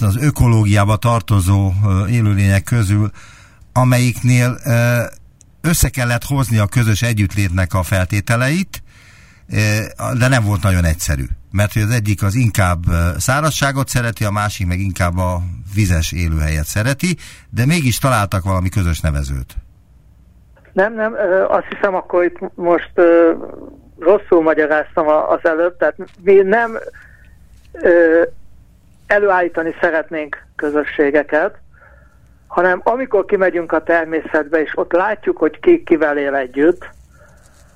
az 0.00 0.16
ökológiába 0.20 0.96
tartozó 0.96 1.72
élőlények 2.10 2.62
közül, 2.62 3.10
amelyiknél 3.72 4.58
össze 5.60 5.88
kellett 5.88 6.24
hozni 6.24 6.58
a 6.58 6.66
közös 6.66 7.02
együttlétnek 7.02 7.74
a 7.74 7.82
feltételeit, 7.82 8.82
de 10.18 10.28
nem 10.28 10.44
volt 10.44 10.62
nagyon 10.62 10.84
egyszerű. 10.84 11.24
Mert 11.50 11.72
hogy 11.72 11.82
az 11.82 11.90
egyik 11.90 12.22
az 12.22 12.34
inkább 12.34 12.82
szárazságot 13.16 13.88
szereti, 13.88 14.24
a 14.24 14.30
másik 14.30 14.66
meg 14.66 14.80
inkább 14.80 15.18
a 15.18 15.40
vizes 15.74 16.12
élőhelyet 16.12 16.66
szereti, 16.66 17.16
de 17.50 17.66
mégis 17.66 17.98
találtak 17.98 18.44
valami 18.44 18.68
közös 18.68 19.00
nevezőt. 19.00 19.56
Nem, 20.72 20.94
nem, 20.94 21.12
azt 21.48 21.66
hiszem 21.68 21.94
akkor 21.94 22.24
itt 22.24 22.38
most 22.54 22.92
rosszul 23.98 24.42
magyaráztam 24.42 25.08
az 25.08 25.38
előbb, 25.42 25.76
tehát 25.76 25.96
mi 26.22 26.34
nem 26.34 26.78
ö, 27.72 28.22
előállítani 29.06 29.74
szeretnénk 29.80 30.46
közösségeket, 30.56 31.58
hanem 32.46 32.80
amikor 32.84 33.24
kimegyünk 33.24 33.72
a 33.72 33.82
természetbe, 33.82 34.62
és 34.62 34.72
ott 34.74 34.92
látjuk, 34.92 35.36
hogy 35.36 35.60
ki 35.60 35.82
kivel 35.82 36.18
él 36.18 36.34
együtt, 36.34 36.90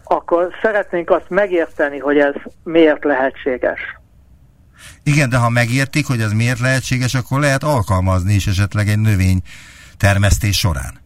akkor 0.04 0.48
szeretnénk 0.62 1.10
azt 1.10 1.28
megérteni, 1.28 1.98
hogy 1.98 2.18
ez 2.18 2.34
miért 2.64 3.04
lehetséges. 3.04 3.80
Igen, 5.02 5.28
de 5.28 5.36
ha 5.36 5.48
megértik, 5.48 6.06
hogy 6.06 6.20
ez 6.20 6.32
miért 6.32 6.58
lehetséges, 6.58 7.14
akkor 7.14 7.40
lehet 7.40 7.62
alkalmazni 7.62 8.34
is 8.34 8.46
esetleg 8.46 8.88
egy 8.88 8.98
növény 8.98 9.40
termesztés 9.96 10.58
során. 10.58 10.98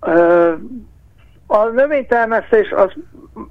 Ö, 0.00 0.52
a 1.46 1.64
növénytermesztés 1.64 2.70
az 2.70 2.92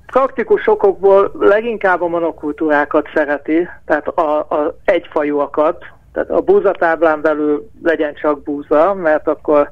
praktikus 0.05 0.67
okokból 0.67 1.31
leginkább 1.39 2.01
a 2.01 2.07
monokultúrákat 2.07 3.09
szereti, 3.13 3.67
tehát 3.85 4.07
a, 4.07 4.37
a 4.39 4.75
egyfajúakat, 4.85 5.85
Tehát 6.11 6.29
a 6.29 6.41
búzatáblán 6.41 7.21
belül 7.21 7.69
legyen 7.83 8.13
csak 8.13 8.43
búza, 8.43 8.93
mert 8.93 9.27
akkor 9.27 9.71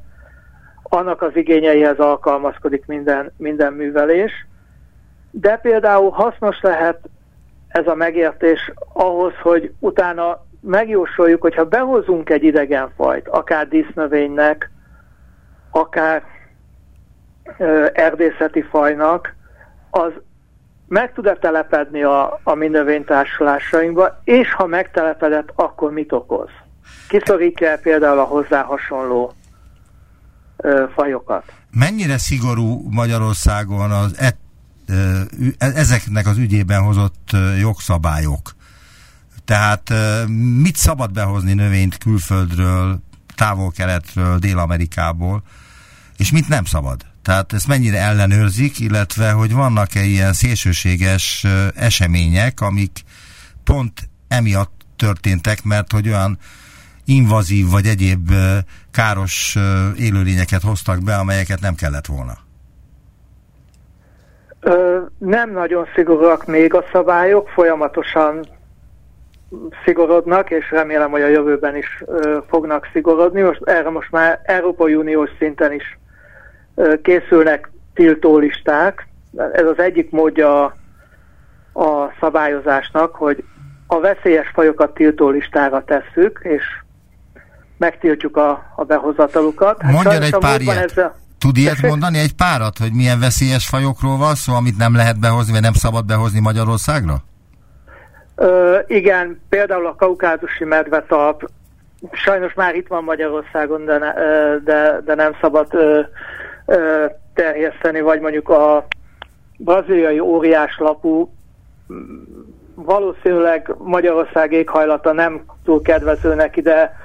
annak 0.84 1.22
az 1.22 1.36
igényeihez 1.36 1.98
alkalmazkodik 1.98 2.86
minden, 2.86 3.32
minden 3.38 3.74
művelés. 3.74 4.32
De 5.32 5.58
például 5.58 6.10
hasznos 6.10 6.62
lehet 6.62 7.00
ez 7.68 7.88
a 7.88 7.96
megértés 7.96 8.72
ahhoz, 8.94 9.34
hogy 9.42 9.74
utána 9.80 10.46
megjósoljuk, 10.62 11.42
hogyha 11.42 11.66
behozunk 11.66 12.30
egy 12.30 12.44
idegenfajt, 12.44 13.28
akár 13.28 13.68
dísznövénynek, 13.68 14.72
akár 15.72 16.24
ö, 17.58 17.86
erdészeti 17.94 18.62
fajnak, 18.62 19.36
az 19.92 20.12
meg 20.88 21.14
tud-e 21.14 21.34
telepedni 21.34 22.04
a, 22.04 22.40
a 22.44 22.54
mi 22.54 22.68
növénytársulásainkba, 22.68 24.22
és 24.24 24.54
ha 24.54 24.66
megtelepedett, 24.66 25.52
akkor 25.56 25.92
mit 25.92 26.12
okoz? 26.12 26.50
Kiszorítja 27.08 27.78
például 27.82 28.20
a 28.20 28.24
hozzá 28.24 28.62
hasonló 28.62 29.34
ö, 30.58 30.86
fajokat? 30.94 31.44
Mennyire 31.72 32.18
szigorú 32.18 32.88
Magyarországon 32.90 33.92
az 33.92 34.16
et, 34.20 34.38
ö, 34.88 35.20
ezeknek 35.58 36.28
az 36.28 36.38
ügyében 36.38 36.84
hozott 36.84 37.30
jogszabályok? 37.60 38.52
Tehát 39.46 39.94
mit 40.62 40.76
szabad 40.76 41.12
behozni 41.12 41.54
növényt 41.54 41.98
külföldről, 41.98 43.00
távol-keletről, 43.36 44.38
Dél-Amerikából, 44.38 45.44
és 46.18 46.32
mit 46.32 46.48
nem 46.48 46.66
szabad? 46.66 47.11
Tehát 47.24 47.54
ezt 47.54 47.68
mennyire 47.68 47.98
ellenőrzik, 47.98 48.80
illetve 48.80 49.32
hogy 49.32 49.54
vannak-e 49.54 50.02
ilyen 50.04 50.34
szélsőséges 50.34 51.46
események, 51.76 52.62
amik 52.62 52.92
pont 53.64 53.94
emiatt 54.28 54.82
történtek, 54.96 55.64
mert 55.64 55.92
hogy 55.92 56.08
olyan 56.08 56.38
invazív 57.06 57.70
vagy 57.70 57.86
egyéb 57.86 58.32
káros 58.92 59.58
élőlényeket 59.98 60.62
hoztak 60.62 61.04
be, 61.04 61.16
amelyeket 61.16 61.60
nem 61.60 61.76
kellett 61.76 62.06
volna? 62.06 62.34
Ö, 64.60 65.00
nem 65.18 65.52
nagyon 65.52 65.88
szigorúak 65.96 66.46
még 66.46 66.74
a 66.74 66.84
szabályok, 66.92 67.50
folyamatosan 67.50 68.46
szigorodnak, 69.86 70.50
és 70.50 70.72
remélem, 70.72 71.10
hogy 71.10 71.22
a 71.22 71.28
jövőben 71.28 71.76
is 71.76 72.04
ö, 72.06 72.38
fognak 72.50 72.90
szigorodni. 72.94 73.42
Most 73.42 73.62
erre 73.64 73.90
most 73.90 74.12
már 74.12 74.40
Európai 74.44 74.94
Uniós 74.96 75.30
szinten 75.40 75.74
is 75.74 76.00
készülnek 77.02 77.72
tiltólisták. 77.94 79.08
Ez 79.54 79.66
az 79.66 79.80
egyik 79.80 80.12
módja 80.12 80.64
a, 81.74 82.12
szabályozásnak, 82.20 83.16
hogy 83.16 83.44
a 83.88 84.00
veszélyes 84.00 84.52
fajokat 84.54 84.94
tiltólistára 84.94 85.84
tesszük, 85.84 86.40
és 86.44 86.64
megtiltjuk 87.78 88.38
a, 88.38 88.74
a 88.76 88.84
behozatalukat. 88.84 89.82
Hát 89.82 89.92
Mondjon 89.92 90.22
egy 90.22 90.38
pár 90.38 90.62
ilyet. 90.62 90.98
a... 90.98 91.16
Tud 91.40 91.58
ilyet 91.58 91.82
mondani 91.82 92.18
egy 92.18 92.36
párat, 92.36 92.78
hogy 92.78 92.94
milyen 92.94 93.20
veszélyes 93.20 93.68
fajokról 93.68 94.18
van 94.18 94.36
szó, 94.36 94.54
amit 94.54 94.78
nem 94.78 94.96
lehet 94.96 95.20
behozni, 95.20 95.52
vagy 95.52 95.62
nem 95.62 95.74
szabad 95.74 96.06
behozni 96.06 96.40
Magyarországra? 96.40 97.16
Ö, 98.36 98.80
igen, 98.88 99.42
például 99.50 99.86
a 99.86 99.96
kaukázusi 99.96 100.64
medvetalp, 100.64 101.50
sajnos 102.12 102.54
már 102.54 102.76
itt 102.76 102.88
van 102.88 103.04
Magyarországon, 103.04 103.86
de, 103.86 103.98
ne, 103.98 104.14
de, 104.64 105.02
de 105.06 105.16
nem 105.16 105.36
szabad 105.42 105.68
ö, 105.72 106.02
terjeszteni, 107.34 108.02
vagy 108.02 108.20
mondjuk 108.20 108.50
a 108.50 108.86
braziliai 109.58 110.20
óriáslapú 110.20 111.32
valószínűleg 112.76 113.76
Magyarország 113.78 114.52
éghajlata 114.52 115.12
nem 115.12 115.46
túl 115.64 115.82
kedvező 115.82 116.36
neki, 116.36 116.62
de, 116.62 116.98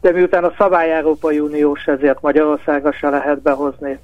de 0.00 0.12
miután 0.12 0.44
a 0.44 0.54
szabály 0.58 0.92
Európai 0.92 1.40
Uniós, 1.40 1.84
ezért 1.86 2.20
Magyarországra 2.20 2.92
se 2.92 3.08
lehet 3.08 3.42
behozni. 3.42 3.98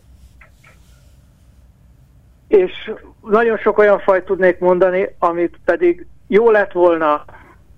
És 2.49 2.93
nagyon 3.23 3.57
sok 3.57 3.79
olyan 3.79 3.99
fajt 3.99 4.25
tudnék 4.25 4.59
mondani, 4.59 5.15
amit 5.19 5.59
pedig 5.65 6.07
jó 6.27 6.51
lett 6.51 6.73
volna 6.73 7.25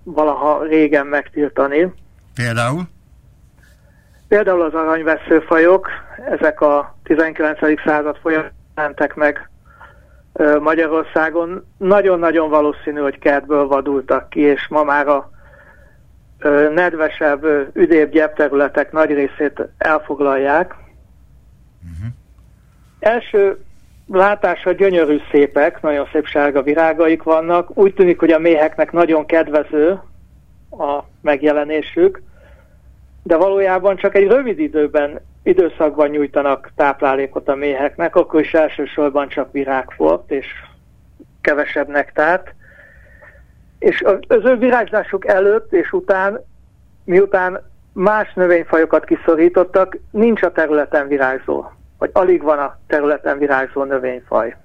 valaha 0.03 0.63
régen 0.63 1.07
megtiltani. 1.07 1.93
Például? 2.35 2.81
Például 4.31 4.61
az 4.61 4.73
aranyveszőfajok, 4.73 5.89
ezek 6.29 6.61
a 6.61 6.95
19. 7.03 7.59
század 7.85 8.17
folyamán 8.21 8.51
mentek 8.75 9.15
meg 9.15 9.49
Magyarországon. 10.59 11.65
Nagyon-nagyon 11.77 12.49
valószínű, 12.49 12.99
hogy 12.99 13.19
kertből 13.19 13.67
vadultak 13.67 14.29
ki, 14.29 14.39
és 14.39 14.67
ma 14.67 14.83
már 14.83 15.07
a 15.07 15.29
nedvesebb, 16.73 17.45
üdébb 17.73 18.11
gyepterületek 18.11 18.91
nagy 18.91 19.09
részét 19.09 19.61
elfoglalják. 19.77 20.75
Uh-huh. 21.83 22.13
Első 22.99 23.57
látásra 24.07 24.71
gyönyörű 24.71 25.17
szépek, 25.31 25.81
nagyon 25.81 26.07
szép 26.11 26.25
sárga 26.25 26.61
virágaik 26.61 27.23
vannak. 27.23 27.77
Úgy 27.77 27.93
tűnik, 27.93 28.19
hogy 28.19 28.31
a 28.31 28.39
méheknek 28.39 28.91
nagyon 28.91 29.25
kedvező 29.25 29.89
a 30.69 31.03
megjelenésük, 31.21 32.21
de 33.23 33.35
valójában 33.35 33.97
csak 33.97 34.15
egy 34.15 34.27
rövid 34.27 34.59
időben, 34.59 35.19
időszakban 35.43 36.09
nyújtanak 36.09 36.71
táplálékot 36.75 37.47
a 37.47 37.55
méheknek, 37.55 38.15
akkor 38.15 38.41
is 38.41 38.53
elsősorban 38.53 39.29
csak 39.29 39.51
virágfort 39.51 40.31
és 40.31 40.45
kevesebb 41.41 41.87
nektárt. 41.87 42.53
És 43.79 44.03
az 44.27 44.45
ő 44.45 44.55
virágzásuk 44.55 45.27
előtt 45.27 45.73
és 45.73 45.91
után, 45.91 46.43
miután 47.03 47.69
más 47.93 48.33
növényfajokat 48.33 49.05
kiszorítottak, 49.05 49.97
nincs 50.11 50.41
a 50.41 50.51
területen 50.51 51.07
virágzó 51.07 51.71
vagy 52.01 52.09
alig 52.13 52.41
van 52.41 52.59
a 52.59 52.77
területen 52.87 53.37
virágzó 53.37 53.83
növényfaj. 53.83 54.57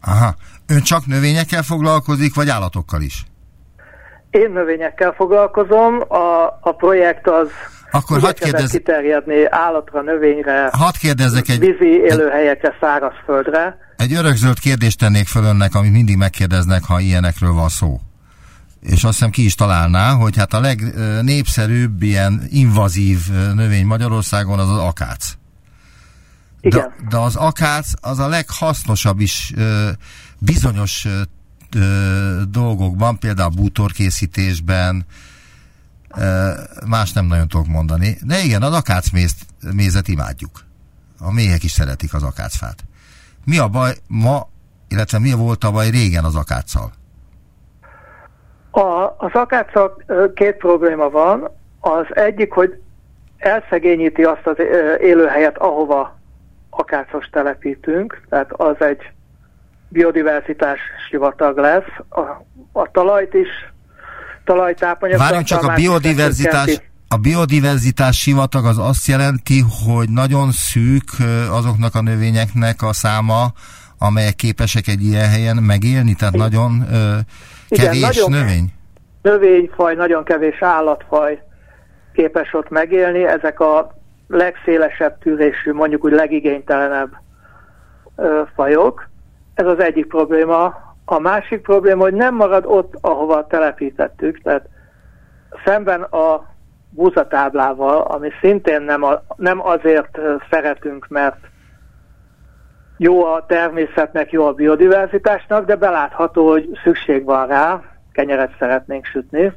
Aha. 0.00 0.34
Ön 0.66 0.82
csak 0.82 1.06
növényekkel 1.06 1.62
foglalkozik, 1.62 2.34
vagy 2.34 2.48
állatokkal 2.48 3.00
is? 3.00 3.24
Én 4.30 4.50
növényekkel 4.50 5.12
foglalkozom, 5.12 6.00
a, 6.08 6.58
a 6.60 6.72
projekt 6.76 7.28
az 7.28 7.48
akkor 7.90 8.20
hadd 8.20 8.34
kérdez... 8.34 8.70
kiterjedni 8.70 9.46
állatra, 9.50 10.02
növényre, 10.02 10.68
hadd 10.72 10.92
kérdezzek 11.00 11.48
egy... 11.48 11.58
vízi 11.58 11.90
élőhelyekre, 12.10 12.76
szárazföldre. 12.80 13.78
Egy 13.96 14.12
örökzöld 14.12 14.58
kérdést 14.58 14.98
tennék 14.98 15.26
föl 15.26 15.44
önnek, 15.44 15.74
amit 15.74 15.92
mindig 15.92 16.16
megkérdeznek, 16.16 16.84
ha 16.84 17.00
ilyenekről 17.00 17.52
van 17.52 17.68
szó. 17.68 18.00
És 18.80 19.04
azt 19.04 19.12
hiszem 19.12 19.30
ki 19.30 19.44
is 19.44 19.54
találná, 19.54 20.12
hogy 20.12 20.36
hát 20.36 20.52
a 20.52 20.60
legnépszerűbb 20.60 22.02
ilyen 22.02 22.42
invazív 22.48 23.18
növény 23.54 23.86
Magyarországon 23.86 24.58
az 24.58 24.70
az 24.70 24.78
akác. 24.78 25.32
Igen. 26.60 26.80
De, 26.80 27.08
de 27.08 27.16
az 27.16 27.36
akác 27.36 27.90
az 28.00 28.18
a 28.18 28.28
leghasznosabb 28.28 29.20
is 29.20 29.52
bizonyos 30.38 31.06
ö, 31.76 32.42
dolgokban, 32.50 33.18
például 33.18 33.50
bútorkészítésben, 33.50 35.04
ö, 36.16 36.50
más 36.88 37.12
nem 37.12 37.26
nagyon 37.26 37.48
tudok 37.48 37.66
mondani. 37.66 38.16
De 38.22 38.38
igen, 38.38 38.62
az 38.62 38.72
mézet 39.74 40.08
imádjuk. 40.08 40.50
A 41.20 41.32
méhek 41.32 41.62
is 41.62 41.70
szeretik 41.70 42.14
az 42.14 42.22
akácfát. 42.22 42.84
Mi 43.44 43.58
a 43.58 43.68
baj 43.68 43.92
ma, 44.06 44.48
illetve 44.88 45.18
mi 45.18 45.32
volt 45.32 45.64
a 45.64 45.70
baj 45.70 45.90
régen 45.90 46.24
az 46.24 46.36
akáccal? 46.36 46.92
A, 48.70 49.14
az 49.16 49.30
akáccal 49.32 50.02
két 50.34 50.56
probléma 50.56 51.10
van. 51.10 51.50
Az 51.80 52.06
egyik, 52.10 52.52
hogy 52.52 52.80
elszegényíti 53.38 54.22
azt 54.22 54.46
az 54.46 54.56
élőhelyet, 55.00 55.58
ahova 55.58 56.18
akácos 56.70 57.26
telepítünk, 57.26 58.20
tehát 58.28 58.52
az 58.52 58.76
egy 58.78 59.12
biodiverzitás 59.88 60.78
sivatag 61.08 61.58
lesz. 61.58 61.90
A, 62.08 62.20
a 62.72 62.90
talajt 62.92 63.34
is, 63.34 63.48
talajtápanyag... 64.44 65.18
Várjunk 65.18 65.44
csak, 65.44 65.62
a 65.62 65.74
biodiverzitás, 65.74 66.80
a 67.08 67.16
biodiverzitás 67.16 68.18
sivatag 68.18 68.64
az 68.64 68.78
azt 68.78 69.06
jelenti, 69.06 69.62
hogy 69.86 70.08
nagyon 70.10 70.50
szűk 70.50 71.08
azoknak 71.50 71.94
a 71.94 72.02
növényeknek 72.02 72.82
a 72.82 72.92
száma, 72.92 73.46
amelyek 73.98 74.34
képesek 74.34 74.86
egy 74.86 75.02
ilyen 75.02 75.28
helyen 75.28 75.56
megélni, 75.56 76.14
tehát 76.14 76.34
Igen. 76.34 76.46
nagyon 76.46 76.86
ö, 76.92 77.16
kevés 77.68 77.96
Igen, 77.96 77.98
nagyon 77.98 78.30
növény? 78.30 78.72
Növényfaj, 79.22 79.94
nagyon 79.94 80.24
kevés 80.24 80.62
állatfaj 80.62 81.42
képes 82.12 82.54
ott 82.54 82.68
megélni. 82.68 83.24
Ezek 83.24 83.60
a 83.60 83.94
legszélesebb 84.28 85.18
tűrésű, 85.18 85.72
mondjuk 85.72 86.04
úgy 86.04 86.12
legigénytelenebb 86.12 87.10
ö, 88.16 88.42
fajok. 88.54 89.08
Ez 89.58 89.66
az 89.66 89.80
egyik 89.80 90.06
probléma. 90.06 90.74
A 91.04 91.18
másik 91.18 91.60
probléma, 91.60 92.02
hogy 92.02 92.14
nem 92.14 92.34
marad 92.34 92.64
ott, 92.66 92.94
ahova 93.00 93.46
telepítettük, 93.46 94.42
tehát 94.42 94.68
szemben 95.64 96.02
a 96.02 96.46
búzatáblával, 96.90 98.00
ami 98.00 98.30
szintén 98.40 98.82
nem, 98.82 99.02
a, 99.02 99.22
nem 99.36 99.66
azért 99.66 100.18
szeretünk, 100.50 101.08
mert 101.08 101.36
jó 102.96 103.24
a 103.24 103.44
természetnek, 103.46 104.30
jó 104.32 104.46
a 104.46 104.52
biodiverzitásnak, 104.52 105.64
de 105.64 105.76
belátható, 105.76 106.48
hogy 106.48 106.78
szükség 106.82 107.24
van 107.24 107.46
rá, 107.46 107.82
kenyeret 108.12 108.54
szeretnénk 108.58 109.04
sütni. 109.04 109.52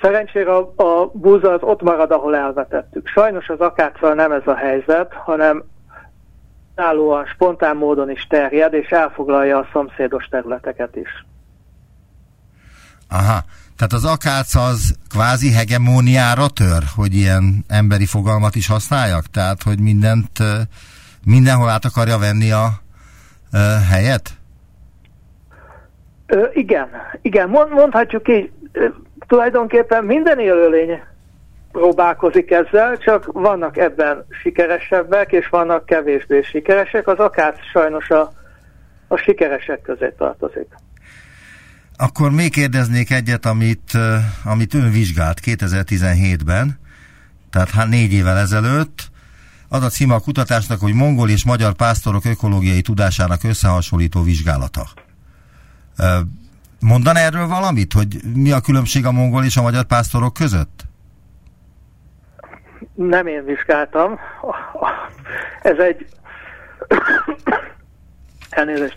Szerencsére 0.00 0.54
a, 0.54 0.72
a 0.76 1.10
búza 1.12 1.52
az 1.52 1.62
ott 1.62 1.82
marad, 1.82 2.10
ahol 2.10 2.36
elvetettük. 2.36 3.06
Sajnos 3.06 3.48
az 3.48 3.60
akáccal 3.60 4.14
nem 4.14 4.32
ez 4.32 4.46
a 4.46 4.54
helyzet, 4.54 5.12
hanem 5.12 5.64
állóan 6.78 7.26
spontán 7.26 7.76
módon 7.76 8.10
is 8.10 8.26
terjed, 8.28 8.72
és 8.72 8.88
elfoglalja 8.88 9.58
a 9.58 9.68
szomszédos 9.72 10.24
területeket 10.24 10.96
is. 10.96 11.26
Aha, 13.08 13.38
tehát 13.76 13.92
az 13.92 14.04
akác 14.04 14.54
az 14.54 14.96
kvázi 15.08 15.52
hegemóniára 15.52 16.48
tör, 16.48 16.82
hogy 16.96 17.14
ilyen 17.14 17.64
emberi 17.68 18.06
fogalmat 18.06 18.54
is 18.54 18.68
használjak? 18.68 19.24
Tehát, 19.24 19.62
hogy 19.62 19.80
mindent, 19.80 20.38
mindenhol 21.24 21.68
át 21.68 21.84
akarja 21.84 22.18
venni 22.18 22.50
a, 22.50 22.64
a 23.52 23.58
helyet? 23.90 24.30
Ö, 26.26 26.46
igen, 26.52 26.88
igen, 27.22 27.48
mondhatjuk 27.48 28.28
így, 28.28 28.50
tulajdonképpen 29.26 30.04
minden 30.04 30.38
élőlény 30.38 31.00
próbálkozik 31.72 32.50
ezzel, 32.50 32.98
csak 32.98 33.32
vannak 33.32 33.76
ebben 33.76 34.24
sikeresebbek, 34.42 35.32
és 35.32 35.48
vannak 35.48 35.86
kevésbé 35.86 36.42
sikeresek. 36.42 37.06
Az 37.08 37.18
akác 37.18 37.58
sajnos 37.72 38.10
a, 38.10 38.32
a 39.08 39.16
sikeresek 39.16 39.82
közé 39.82 40.14
tartozik. 40.18 40.66
Akkor 41.96 42.30
még 42.30 42.52
kérdeznék 42.52 43.10
egyet, 43.10 43.46
amit, 43.46 43.92
amit 44.44 44.74
ön 44.74 44.90
vizsgált 44.90 45.40
2017-ben, 45.44 46.78
tehát 47.50 47.70
hát 47.70 47.88
négy 47.88 48.12
évvel 48.12 48.36
ezelőtt. 48.36 49.10
Az 49.68 49.82
a 49.82 49.88
címe 49.88 50.14
a 50.14 50.18
kutatásnak, 50.20 50.80
hogy 50.80 50.94
mongol 50.94 51.30
és 51.30 51.44
magyar 51.44 51.72
pásztorok 51.72 52.24
ökológiai 52.24 52.80
tudásának 52.80 53.44
összehasonlító 53.44 54.22
vizsgálata. 54.22 54.88
Mondan 56.80 57.16
erről 57.16 57.46
valamit, 57.46 57.92
hogy 57.92 58.20
mi 58.34 58.50
a 58.50 58.60
különbség 58.60 59.06
a 59.06 59.12
mongol 59.12 59.44
és 59.44 59.56
a 59.56 59.62
magyar 59.62 59.84
pásztorok 59.84 60.34
között? 60.34 60.87
Nem 62.94 63.26
én 63.26 63.44
vizsgáltam. 63.44 64.18
Ez 65.62 65.78
egy... 65.78 66.06
Elnézést. 68.50 68.96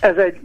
Ez 0.00 0.16
egy 0.16 0.40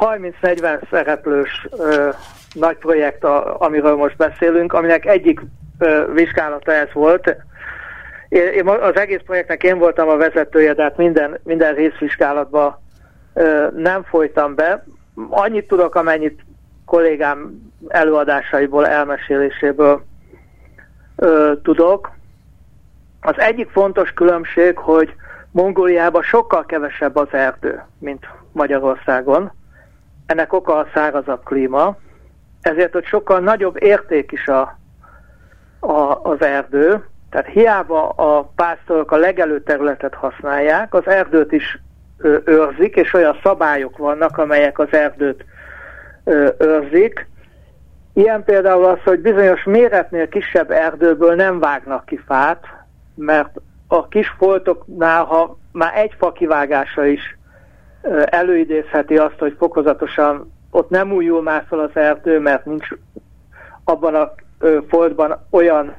30-40 0.00 0.90
szereplős 0.90 1.66
ö, 1.78 2.08
nagy 2.52 2.76
projekt, 2.76 3.24
a, 3.24 3.60
amiről 3.60 3.96
most 3.96 4.16
beszélünk, 4.16 4.72
aminek 4.72 5.06
egyik 5.06 5.40
ö, 5.78 6.12
vizsgálata 6.12 6.72
ez 6.72 6.92
volt. 6.92 7.36
Én, 8.28 8.46
én, 8.46 8.68
az 8.68 8.96
egész 8.96 9.20
projektnek 9.24 9.62
én 9.62 9.78
voltam 9.78 10.08
a 10.08 10.16
vezetője, 10.16 10.74
de 10.74 10.82
hát 10.82 10.96
minden, 10.96 11.40
minden 11.42 11.74
részvizsgálatba 11.74 12.82
ö, 13.34 13.66
nem 13.76 14.02
folytam 14.02 14.54
be. 14.54 14.84
Annyit 15.28 15.66
tudok, 15.66 15.94
amennyit 15.94 16.40
kollégám 16.84 17.70
előadásaiból, 17.88 18.86
elmeséléséből 18.86 20.04
ö, 21.18 21.52
tudok. 21.62 22.10
Az 23.20 23.38
egyik 23.38 23.70
fontos 23.70 24.12
különbség, 24.12 24.78
hogy 24.78 25.14
Mongóliában 25.50 26.22
sokkal 26.22 26.64
kevesebb 26.64 27.16
az 27.16 27.28
erdő, 27.30 27.82
mint 27.98 28.28
Magyarországon. 28.52 29.52
Ennek 30.26 30.52
oka 30.52 30.76
a 30.76 30.88
szárazabb 30.94 31.44
klíma, 31.44 31.96
ezért 32.60 32.92
hogy 32.92 33.04
sokkal 33.04 33.40
nagyobb 33.40 33.82
érték 33.82 34.32
is 34.32 34.48
a, 34.48 34.78
a, 35.80 36.20
az 36.22 36.42
erdő, 36.42 37.04
tehát 37.30 37.46
hiába 37.46 38.08
a 38.08 38.42
pásztorok 38.54 39.10
a 39.10 39.16
legelő 39.16 39.62
területet 39.62 40.14
használják, 40.14 40.94
az 40.94 41.06
erdőt 41.06 41.52
is 41.52 41.78
őrzik, 42.44 42.96
és 42.96 43.14
olyan 43.14 43.38
szabályok 43.42 43.96
vannak, 43.96 44.38
amelyek 44.38 44.78
az 44.78 44.92
erdőt 44.92 45.44
őrzik. 46.58 47.28
Ilyen 48.18 48.44
például 48.44 48.84
az, 48.84 48.98
hogy 49.04 49.20
bizonyos 49.20 49.64
méretnél 49.64 50.28
kisebb 50.28 50.70
erdőből 50.70 51.34
nem 51.34 51.58
vágnak 51.58 52.06
ki 52.06 52.16
fát, 52.26 52.64
mert 53.14 53.60
a 53.88 54.08
kis 54.08 54.28
foltoknál, 54.38 55.24
ha 55.24 55.58
már 55.72 55.92
egy 55.96 56.14
fa 56.18 56.32
kivágása 56.32 57.06
is 57.06 57.38
előidézheti 58.24 59.16
azt, 59.16 59.38
hogy 59.38 59.54
fokozatosan 59.58 60.52
ott 60.70 60.90
nem 60.90 61.12
újul 61.12 61.42
már 61.42 61.64
fel 61.68 61.78
az 61.78 61.90
erdő, 61.94 62.38
mert 62.38 62.64
nincs 62.64 62.88
abban 63.84 64.14
a 64.14 64.32
foltban 64.88 65.46
olyan 65.50 65.94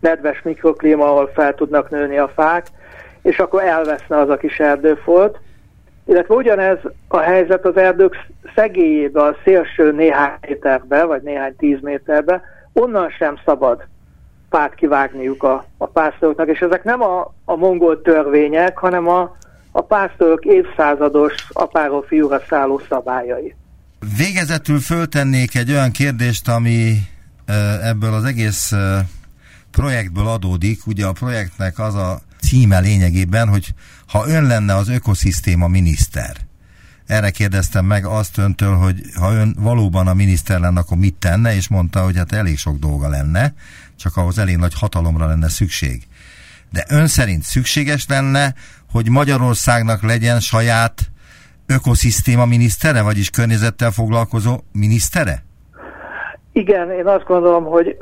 nedves 0.00 0.42
mikroklíma, 0.42 1.04
ahol 1.04 1.30
fel 1.34 1.54
tudnak 1.54 1.90
nőni 1.90 2.18
a 2.18 2.28
fák, 2.28 2.66
és 3.22 3.38
akkor 3.38 3.62
elveszne 3.62 4.16
az 4.16 4.28
a 4.28 4.36
kis 4.36 4.60
erdőfolt. 4.60 5.38
Illetve 6.10 6.34
ugyanez 6.34 6.78
a 7.08 7.18
helyzet 7.18 7.64
az 7.64 7.76
erdők 7.76 8.16
szegélyébe, 8.54 9.22
a 9.22 9.36
szélső 9.44 9.92
néhány 9.92 10.32
méterbe, 10.40 11.04
vagy 11.04 11.22
néhány 11.22 11.56
tíz 11.56 11.78
méterbe, 11.80 12.42
onnan 12.72 13.10
sem 13.10 13.38
szabad 13.44 13.86
fát 14.50 14.74
kivágniuk 14.74 15.42
a, 15.42 15.64
a 15.76 15.86
pásztoroknak, 15.86 16.48
és 16.48 16.58
ezek 16.58 16.84
nem 16.84 17.02
a, 17.02 17.34
a 17.44 17.56
mongol 17.56 18.02
törvények, 18.02 18.78
hanem 18.78 19.08
a, 19.08 19.36
a 19.72 19.80
pásztorok 19.80 20.44
évszázados 20.44 21.34
apáról 21.52 22.02
fiúra 22.02 22.40
szálló 22.48 22.80
szabályai. 22.88 23.54
Végezetül 24.16 24.78
föltennék 24.78 25.54
egy 25.54 25.70
olyan 25.70 25.90
kérdést, 25.90 26.48
ami 26.48 26.92
ebből 27.82 28.12
az 28.12 28.24
egész 28.24 28.72
projektből 29.70 30.26
adódik. 30.26 30.86
Ugye 30.86 31.06
a 31.06 31.12
projektnek 31.12 31.78
az 31.78 31.94
a 31.94 32.18
címe 32.40 32.80
lényegében, 32.80 33.48
hogy 33.48 33.74
ha 34.06 34.28
ön 34.28 34.44
lenne 34.44 34.74
az 34.74 34.88
ökoszisztéma 34.88 35.68
miniszter, 35.68 36.36
erre 37.06 37.30
kérdeztem 37.30 37.84
meg 37.84 38.04
azt 38.04 38.38
öntől, 38.38 38.74
hogy 38.74 39.00
ha 39.18 39.32
ön 39.32 39.56
valóban 39.58 40.06
a 40.06 40.14
miniszter 40.14 40.60
lenne, 40.60 40.80
akkor 40.80 40.96
mit 40.96 41.14
tenne, 41.14 41.54
és 41.54 41.68
mondta, 41.68 42.00
hogy 42.00 42.16
hát 42.16 42.32
elég 42.32 42.58
sok 42.58 42.78
dolga 42.78 43.08
lenne, 43.08 43.54
csak 43.96 44.16
ahhoz 44.16 44.38
elég 44.38 44.56
nagy 44.56 44.74
hatalomra 44.74 45.26
lenne 45.26 45.48
szükség. 45.48 46.06
De 46.72 46.84
ön 46.88 47.06
szerint 47.06 47.42
szükséges 47.42 48.06
lenne, 48.08 48.54
hogy 48.90 49.08
Magyarországnak 49.08 50.02
legyen 50.02 50.40
saját 50.40 51.10
ökoszisztéma 51.66 52.44
minisztere, 52.46 53.02
vagyis 53.02 53.30
környezettel 53.30 53.90
foglalkozó 53.90 54.60
minisztere? 54.72 55.44
Igen, 56.52 56.90
én 56.90 57.06
azt 57.06 57.24
gondolom, 57.24 57.64
hogy 57.64 57.96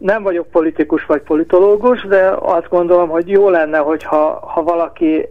nem 0.00 0.22
vagyok 0.22 0.46
politikus 0.46 1.06
vagy 1.06 1.22
politológus, 1.22 2.02
de 2.02 2.34
azt 2.40 2.68
gondolom, 2.68 3.08
hogy 3.08 3.28
jó 3.28 3.48
lenne, 3.48 3.78
hogyha 3.78 4.46
ha 4.46 4.62
valaki 4.62 5.28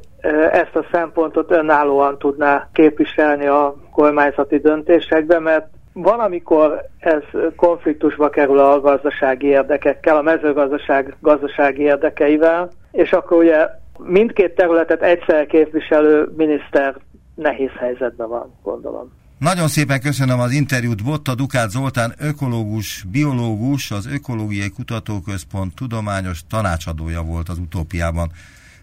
ezt 0.51 0.75
a 0.75 0.85
szempontot 0.91 1.51
önállóan 1.51 2.17
tudná 2.17 2.69
képviselni 2.73 3.45
a 3.45 3.75
kormányzati 3.91 4.57
döntésekbe, 4.57 5.39
mert 5.39 5.67
van, 5.93 6.19
amikor 6.19 6.81
ez 6.99 7.23
konfliktusba 7.55 8.29
kerül 8.29 8.59
a 8.59 8.79
gazdasági 8.79 9.47
érdekekkel, 9.47 10.17
a 10.17 10.21
mezőgazdaság 10.21 11.15
gazdasági 11.19 11.81
érdekeivel, 11.81 12.69
és 12.91 13.13
akkor 13.13 13.37
ugye 13.37 13.67
mindkét 13.97 14.55
területet 14.55 15.01
egyszer 15.01 15.45
képviselő 15.45 16.29
miniszter 16.37 16.95
nehéz 17.35 17.71
helyzetben 17.79 18.27
van, 18.27 18.53
gondolom. 18.63 19.18
Nagyon 19.39 19.67
szépen 19.67 20.01
köszönöm 20.01 20.39
az 20.39 20.51
interjút. 20.51 21.03
Botta 21.03 21.35
Dukát 21.35 21.69
Zoltán, 21.69 22.13
ökológus, 22.17 23.05
biológus, 23.11 23.91
az 23.91 24.05
Ökológiai 24.05 24.69
Kutatóközpont 24.69 25.75
tudományos 25.75 26.39
tanácsadója 26.49 27.21
volt 27.21 27.49
az 27.49 27.57
utópiában. 27.57 28.31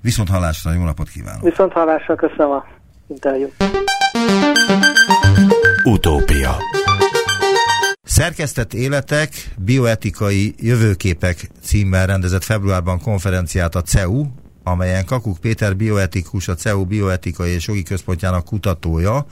Viszont 0.01 0.29
hallásra, 0.29 0.73
jó 0.73 0.83
napot 0.85 1.09
kívánok! 1.09 1.42
Viszont 1.42 1.73
hallásra, 1.73 2.14
köszönöm 2.14 2.51
a 2.51 2.64
interjút. 3.07 3.55
Utópia 5.85 6.57
Szerkesztett 8.03 8.75
életek, 8.75 9.31
bioetikai 9.59 10.55
jövőképek 10.59 11.51
címmel 11.62 12.07
rendezett 12.07 12.45
februárban 12.45 13.01
konferenciát 13.01 13.75
a 13.75 13.83
CEU, 13.83 14.27
amelyen 14.62 15.05
Kakuk 15.05 15.38
Péter 15.38 15.77
bioetikus, 15.77 16.49
a 16.49 16.55
CEU 16.55 16.85
bioetikai 16.85 17.51
és 17.51 17.66
jogi 17.66 17.83
központjának 17.83 18.45
kutatója, 18.45 19.27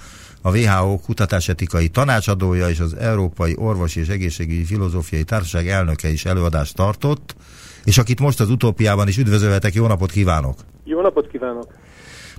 a 0.46 0.50
WHO 0.50 0.98
kutatásetikai 0.98 1.88
tanácsadója 1.88 2.68
és 2.68 2.80
az 2.80 2.94
Európai 2.94 3.54
Orvosi 3.59 4.00
és 4.00 4.09
Egészségügyi 4.09 4.64
Filozófiai 4.64 5.24
Társaság 5.24 5.68
elnöke 5.68 6.09
is 6.09 6.24
előadást 6.24 6.74
tartott, 6.74 7.35
és 7.85 7.98
akit 7.98 8.20
most 8.20 8.40
az 8.40 8.50
utópiában 8.50 9.09
is 9.09 9.18
üdvözölhetek, 9.18 9.74
jó 9.74 9.87
napot 9.87 10.11
kívánok! 10.11 10.59
Jó 10.85 11.00
napot 11.00 11.28
kívánok! 11.28 11.66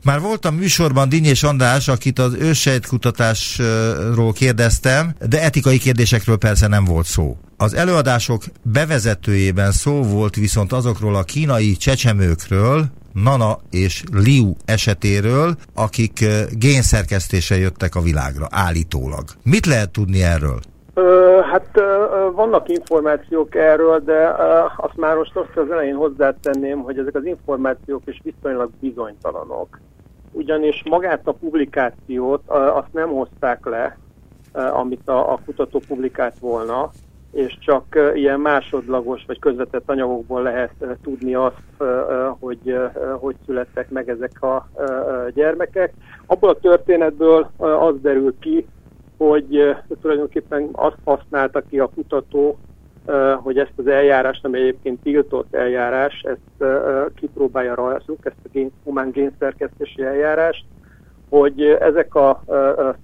Már 0.04 0.20
voltam 0.20 0.56
műsorban 0.56 1.10
Dinyés 1.10 1.44
András, 1.44 1.88
akit 1.88 2.20
az 2.20 2.34
ősejtkutatásról 2.34 4.34
kérdeztem, 4.34 5.16
de 5.30 5.42
etikai 5.42 5.78
kérdésekről 5.78 6.38
persze 6.38 6.68
nem 6.68 6.84
volt 6.84 7.06
szó. 7.06 7.38
Az 7.58 7.74
előadások 7.74 8.44
bevezetőjében 8.62 9.72
szó 9.72 10.04
volt 10.04 10.36
viszont 10.36 10.74
azokról 10.74 11.16
a 11.16 11.24
kínai 11.24 11.78
csecsemőkről, 11.78 12.90
Nana 13.24 13.58
és 13.70 14.04
Liu 14.12 14.52
esetéről, 14.66 15.56
akik 15.76 16.26
génszerkesztése 16.52 17.58
jöttek 17.58 17.96
a 17.96 18.02
világra, 18.02 18.48
állítólag. 18.52 19.24
Mit 19.44 19.66
lehet 19.66 19.92
tudni 19.92 20.24
erről? 20.24 20.60
Ö, 20.94 21.40
hát 21.52 21.70
ö, 21.74 22.06
vannak 22.36 22.70
információk 22.70 23.56
erről, 23.56 24.00
de 24.00 24.36
ö, 24.40 24.44
azt 24.78 24.98
már 24.98 25.16
most 25.16 25.36
azt 25.36 25.58
az 25.58 25.72
elején 25.72 25.96
hozzátenném, 25.96 26.80
hogy 26.80 26.98
ezek 26.98 27.16
az 27.16 27.26
információk 27.26 28.02
is 28.06 28.22
viszonylag 28.24 28.70
bizonytalanok 28.80 29.80
ugyanis 30.36 30.84
magát 30.90 31.28
a 31.28 31.32
publikációt 31.32 32.42
azt 32.50 32.94
nem 32.94 33.10
hozták 33.10 33.66
le, 33.66 33.98
amit 34.54 35.08
a, 35.10 35.34
a 35.34 35.40
kutató 35.46 35.82
publikált 35.88 36.40
volna, 36.40 36.92
és 37.36 37.58
csak 37.60 38.12
ilyen 38.14 38.40
másodlagos 38.40 39.24
vagy 39.28 39.40
közvetett 39.40 39.90
anyagokból 39.90 40.42
lehet 40.42 40.72
tudni 41.04 41.36
azt, 41.36 41.84
hogy 42.40 42.78
hogy 43.20 43.36
születtek 43.46 43.90
meg 43.90 44.10
ezek 44.10 44.42
a 44.42 44.68
gyermekek. 45.34 45.94
Abból 46.26 46.50
a 46.50 46.60
történetből 46.60 47.50
az 47.58 47.96
derül 48.02 48.36
ki, 48.40 48.68
hogy 49.18 49.76
tulajdonképpen 50.02 50.70
azt 50.72 50.98
használta 51.04 51.62
ki 51.62 51.80
a 51.80 51.90
kutató, 51.96 52.58
hogy 53.36 53.58
ezt 53.58 53.74
az 53.76 53.88
eljárást, 53.88 54.46
ami 54.46 54.60
egyébként 54.60 55.02
tiltott 55.02 55.56
eljárás, 55.56 56.24
ezt 56.24 56.72
kipróbálja 57.16 57.76
rajzuk, 57.76 58.26
ezt 58.26 58.36
a 58.44 58.50
gén, 58.52 58.72
humán 58.84 59.12
génszerkesztési 59.12 60.04
eljárást, 60.04 60.66
hogy 61.30 61.62
ezek 61.62 62.16
a 62.16 62.44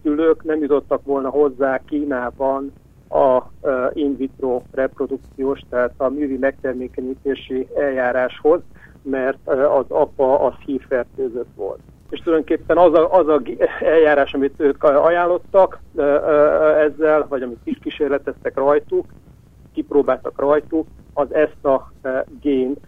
szülők 0.03 0.43
nem 0.43 0.61
jutottak 0.61 1.05
volna 1.05 1.29
hozzá 1.29 1.81
Kínában 1.85 2.73
a 3.11 3.51
in 3.93 4.17
vitro 4.17 4.61
reprodukciós, 4.71 5.59
tehát 5.69 5.93
a 5.97 6.09
művi 6.09 6.37
megtermékenyítési 6.37 7.67
eljáráshoz, 7.75 8.61
mert 9.01 9.47
az 9.47 9.85
apa 9.87 10.39
az 10.39 10.53
hívfertőzött 10.65 11.49
volt. 11.55 11.79
És 12.09 12.19
tulajdonképpen 12.19 12.77
az 12.77 12.93
a, 12.93 13.13
az 13.13 13.27
a 13.27 13.41
eljárás, 13.79 14.33
amit 14.33 14.53
ők 14.57 14.83
ajánlottak 14.83 15.79
ezzel, 16.77 17.25
vagy 17.29 17.41
amit 17.41 17.59
is 17.63 17.77
kísérleteztek 17.81 18.55
rajtuk, 18.55 19.05
kipróbáltak 19.73 20.39
rajtuk, 20.39 20.87
az 21.13 21.33
ezt 21.33 21.65
a 21.65 21.91
gént 22.41 22.79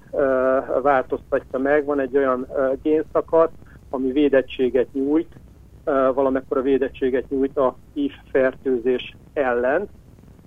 változtatja 0.82 1.60
meg. 1.60 1.86
Van 1.86 2.00
egy 2.00 2.18
olyan 2.18 2.48
génszakasz, 2.82 3.52
ami 3.90 4.12
védettséget 4.12 4.94
nyújt, 4.94 5.36
valamekkor 6.14 6.58
a 6.58 6.62
védettséget 6.62 7.30
nyújt 7.30 7.58
a 7.58 7.76
HIV 7.94 8.12
fertőzés 8.32 9.16
ellen, 9.34 9.90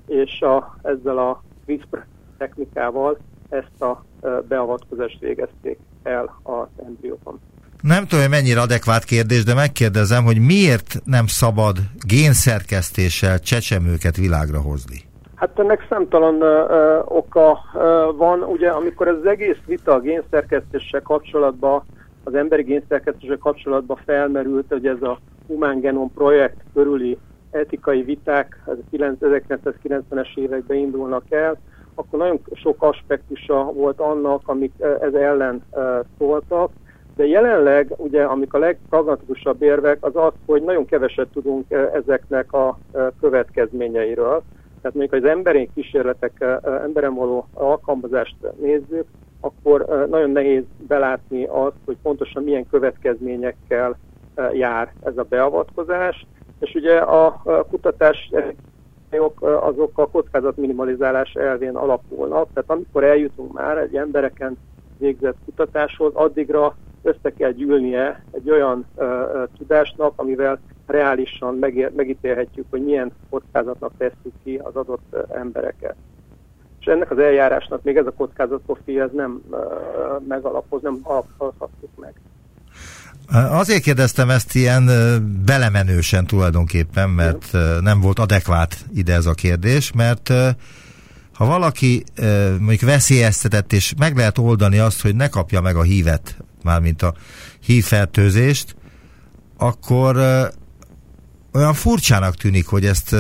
és 0.06 0.40
a, 0.40 0.76
ezzel 0.82 1.18
a 1.18 1.42
CRISPR 1.64 2.04
technikával 2.38 3.18
ezt 3.48 3.82
a 3.82 4.04
beavatkozást 4.48 5.18
végezték 5.20 5.78
el 6.02 6.40
az 6.42 6.84
embrióban. 6.86 7.40
Nem 7.80 8.06
tudom, 8.06 8.20
hogy 8.20 8.30
mennyire 8.30 8.60
adekvát 8.60 9.04
kérdés, 9.04 9.44
de 9.44 9.54
megkérdezem, 9.54 10.24
hogy 10.24 10.38
miért 10.38 11.00
nem 11.04 11.26
szabad 11.26 11.76
génszerkesztéssel 12.06 13.38
csecsemőket 13.38 14.16
világra 14.16 14.60
hozni? 14.60 14.98
Hát 15.34 15.58
ennek 15.58 15.86
számtalan 15.88 16.34
uh, 16.34 17.16
oka 17.16 17.50
uh, 17.50 17.80
van. 18.16 18.42
Ugye, 18.42 18.68
amikor 18.68 19.08
ez 19.08 19.14
az 19.14 19.26
egész 19.26 19.58
vita 19.66 19.94
a 19.94 20.00
génszerkesztéssel 20.00 21.02
kapcsolatban, 21.02 21.82
az 22.24 22.34
emberi 22.34 22.62
génszerkesztéssel 22.62 23.38
kapcsolatban 23.38 23.98
felmerült, 24.04 24.66
hogy 24.68 24.86
ez 24.86 25.02
a 25.02 25.18
Human 25.46 25.80
Genome 25.80 26.10
projekt 26.14 26.56
körüli 26.74 27.18
etikai 27.56 28.02
viták 28.02 28.62
az 28.66 28.76
1990-es 28.92 30.36
években 30.36 30.76
indulnak 30.76 31.30
el, 31.30 31.56
akkor 31.94 32.18
nagyon 32.18 32.40
sok 32.52 32.82
aspektusa 32.82 33.72
volt 33.72 34.00
annak, 34.00 34.40
amik 34.44 34.72
ez 35.00 35.14
ellen 35.14 35.62
szóltak, 36.18 36.70
de 37.16 37.26
jelenleg 37.26 37.94
ugye, 37.96 38.24
amik 38.24 38.54
a 38.54 38.58
legpragmatikusabb 38.58 39.62
érvek, 39.62 39.98
az 40.00 40.16
az, 40.16 40.32
hogy 40.46 40.62
nagyon 40.62 40.84
keveset 40.84 41.28
tudunk 41.28 41.70
ezeknek 41.94 42.52
a 42.52 42.78
következményeiről. 43.20 44.42
Tehát 44.82 44.96
mondjuk, 44.96 45.24
az 45.24 45.30
emberi 45.30 45.70
kísérletek, 45.74 46.44
emberen 46.82 47.14
való 47.14 47.46
alkalmazást 47.52 48.36
nézzük, 48.60 49.06
akkor 49.40 50.06
nagyon 50.10 50.30
nehéz 50.30 50.62
belátni 50.88 51.44
azt, 51.44 51.76
hogy 51.84 51.96
pontosan 52.02 52.42
milyen 52.42 52.68
következményekkel 52.70 53.98
jár 54.52 54.92
ez 55.04 55.16
a 55.16 55.26
beavatkozás, 55.28 56.26
és 56.60 56.74
ugye 56.74 56.96
a 56.98 57.42
kutatás 57.70 58.30
azok 59.40 59.98
a 59.98 60.08
kockázatminimalizálás 60.08 61.34
elvén 61.34 61.76
alapulnak, 61.76 62.48
tehát 62.52 62.70
amikor 62.70 63.04
eljutunk 63.04 63.52
már 63.52 63.78
egy 63.78 63.96
embereken 63.96 64.58
végzett 64.98 65.36
kutatáshoz, 65.44 66.14
addigra 66.14 66.76
össze 67.02 67.32
kell 67.36 67.50
gyűlnie 67.50 68.24
egy 68.30 68.50
olyan 68.50 68.86
uh, 68.94 69.06
tudásnak, 69.58 70.12
amivel 70.16 70.60
reálisan 70.86 71.54
megér, 71.54 71.92
megítélhetjük, 71.92 72.66
hogy 72.70 72.84
milyen 72.84 73.12
kockázatnak 73.30 73.92
tesszük 73.98 74.32
ki 74.44 74.56
az 74.56 74.76
adott 74.76 75.16
embereket. 75.30 75.94
És 76.80 76.86
ennek 76.86 77.10
az 77.10 77.18
eljárásnak 77.18 77.82
még 77.82 77.96
ez 77.96 78.06
a 78.06 78.12
kockázatprofil 78.12 79.02
ez 79.02 79.12
nem 79.12 79.42
uh, 79.50 79.58
megalapoz, 80.28 80.82
nem 80.82 81.00
alapozhatjuk 81.02 81.90
meg. 82.00 82.20
Azért 83.32 83.82
kérdeztem 83.82 84.30
ezt 84.30 84.54
ilyen 84.54 84.86
belemenősen 85.44 86.26
tulajdonképpen, 86.26 87.10
mert 87.10 87.52
nem 87.80 88.00
volt 88.00 88.18
adekvát 88.18 88.86
ide 88.94 89.14
ez 89.14 89.26
a 89.26 89.34
kérdés, 89.34 89.92
mert 89.92 90.28
ha 91.32 91.44
valaki 91.44 92.04
mondjuk 92.58 92.80
veszélyeztetett, 92.80 93.72
és 93.72 93.94
meg 93.98 94.16
lehet 94.16 94.38
oldani 94.38 94.78
azt, 94.78 95.00
hogy 95.00 95.16
ne 95.16 95.28
kapja 95.28 95.60
meg 95.60 95.76
a 95.76 95.82
hívet, 95.82 96.36
mármint 96.62 97.02
a 97.02 97.14
hívfertőzést, 97.60 98.76
akkor 99.56 100.16
olyan 101.52 101.74
furcsának 101.74 102.36
tűnik, 102.36 102.66
hogy 102.66 102.86
ezt, 102.86 103.16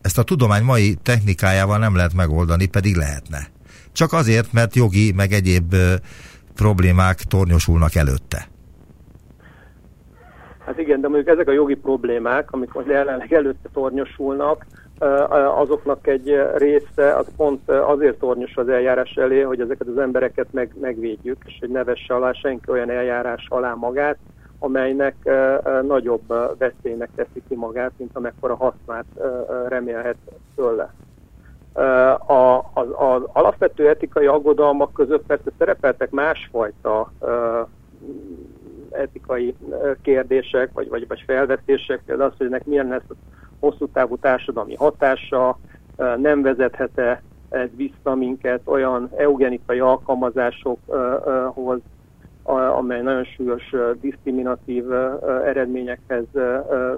ezt 0.00 0.18
a 0.18 0.22
tudomány 0.22 0.62
mai 0.62 0.98
technikájával 1.02 1.78
nem 1.78 1.94
lehet 1.94 2.14
megoldani, 2.14 2.66
pedig 2.66 2.96
lehetne. 2.96 3.48
Csak 3.92 4.12
azért, 4.12 4.52
mert 4.52 4.76
jogi, 4.76 5.12
meg 5.12 5.32
egyéb 5.32 5.74
problémák 6.54 7.22
tornyosulnak 7.22 7.94
előtte. 7.94 8.48
Hát 10.68 10.78
igen, 10.78 11.00
de 11.00 11.08
mondjuk 11.08 11.28
ezek 11.28 11.48
a 11.48 11.52
jogi 11.52 11.74
problémák, 11.74 12.52
amik 12.52 12.72
most 12.72 12.86
jelenleg 12.86 13.32
előtte 13.32 13.68
tornyosulnak, 13.72 14.66
azoknak 15.56 16.06
egy 16.06 16.40
része 16.56 17.14
az 17.16 17.26
pont 17.36 17.68
azért 17.68 18.18
tornyos 18.18 18.56
az 18.56 18.68
eljárás 18.68 19.14
elé, 19.16 19.40
hogy 19.40 19.60
ezeket 19.60 19.86
az 19.86 19.98
embereket 19.98 20.46
meg, 20.50 20.72
megvédjük, 20.80 21.36
és 21.46 21.56
hogy 21.60 21.68
ne 21.68 21.84
vesse 21.84 22.14
alá 22.14 22.32
senki 22.32 22.70
olyan 22.70 22.90
eljárás 22.90 23.46
alá 23.48 23.74
magát, 23.74 24.16
amelynek 24.58 25.16
nagyobb 25.82 26.34
veszélynek 26.58 27.10
teszi 27.14 27.42
ki 27.48 27.54
magát, 27.54 27.92
mint 27.96 28.16
amekkora 28.16 28.56
hasznát 28.56 29.06
remélhet 29.68 30.16
tőle. 30.56 30.92
Az, 32.26 32.86
az 32.96 33.22
alapvető 33.32 33.88
etikai 33.88 34.26
aggodalmak 34.26 34.92
között 34.92 35.26
persze 35.26 35.50
szerepeltek 35.58 36.10
másfajta 36.10 37.12
etikai 38.98 39.54
kérdések, 40.02 40.70
vagy, 40.72 40.88
vagy, 40.88 41.06
vagy 41.08 41.22
felvetések, 41.26 42.02
például 42.06 42.30
az, 42.30 42.36
hogy 42.36 42.46
ennek 42.46 42.64
milyen 42.64 42.88
lesz 42.88 43.08
a 43.08 43.14
hosszú 43.60 43.88
távú 43.88 44.16
társadalmi 44.16 44.74
hatása, 44.74 45.58
nem 46.16 46.42
vezethete 46.42 47.22
ez 47.48 47.68
vissza 47.76 48.14
minket 48.14 48.60
olyan 48.64 49.10
eugenikai 49.16 49.78
alkalmazásokhoz, 49.78 51.80
amely 52.76 53.02
nagyon 53.02 53.24
súlyos 53.24 53.74
diszkriminatív 54.00 54.84
eredményekhez 55.44 56.24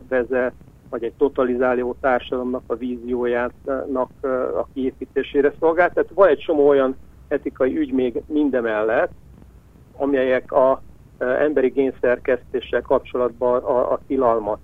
vezet, 0.09 0.53
vagy 0.91 1.05
egy 1.05 1.13
totalizáló 1.13 1.97
társadalomnak 2.01 2.63
a 2.67 2.75
víziójának 2.75 4.11
a 4.57 4.67
kiépítésére 4.75 5.53
szolgál. 5.61 5.93
Tehát 5.93 6.11
van 6.15 6.29
egy 6.29 6.39
csomó 6.39 6.69
olyan 6.69 6.97
etikai 7.29 7.79
ügy 7.79 7.93
még 7.93 8.23
mindemellett, 8.27 9.13
amelyek 9.97 10.53
a 10.53 10.83
emberi 11.21 11.69
génszerkesztéssel 11.69 12.83
kapcsolatban 12.83 13.63
a, 13.63 13.93
a 13.93 14.01
tilalmat 14.07 14.59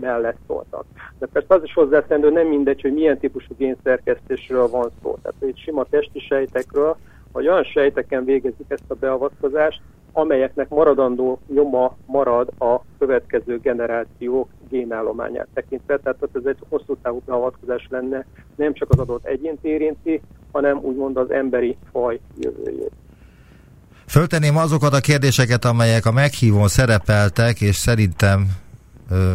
mellett 0.00 0.36
szóltak. 0.46 0.84
De 1.18 1.26
persze 1.26 1.54
az 1.54 1.62
is 1.62 1.72
hozzátendő, 1.72 2.30
nem 2.30 2.46
mindegy, 2.46 2.80
hogy 2.80 2.92
milyen 2.92 3.18
típusú 3.18 3.54
génszerkesztésről 3.56 4.68
van 4.68 4.90
szó. 5.02 5.18
Tehát 5.22 5.42
egy 5.42 5.58
sima 5.58 5.84
testi 5.84 6.18
sejtekről, 6.18 6.96
vagy 7.32 7.48
olyan 7.48 7.64
sejteken 7.64 8.24
végezik 8.24 8.66
ezt 8.68 8.84
a 8.88 8.94
beavatkozást, 8.94 9.80
amelyeknek 10.12 10.68
maradandó 10.68 11.38
nyoma 11.48 11.96
marad 12.06 12.48
a 12.58 12.80
következő 12.98 13.58
generációk 13.58 14.48
génállományát 14.68 15.48
tekintve. 15.54 15.98
Tehát 15.98 16.28
ez 16.32 16.44
egy 16.44 16.58
hosszú 16.68 16.96
távú 17.02 17.22
beavatkozás 17.26 17.86
lenne, 17.90 18.26
nem 18.56 18.72
csak 18.72 18.90
az 18.90 18.98
adott 18.98 19.24
egyént 19.24 19.64
érinti, 19.64 20.20
hanem 20.52 20.78
úgymond 20.82 21.16
az 21.16 21.30
emberi 21.30 21.76
faj 21.92 22.20
jövőjét. 22.38 22.92
Föltenném 24.06 24.56
azokat 24.56 24.94
a 24.94 25.00
kérdéseket, 25.00 25.64
amelyek 25.64 26.06
a 26.06 26.12
meghívón 26.12 26.68
szerepeltek, 26.68 27.60
és 27.60 27.76
szerintem 27.76 28.56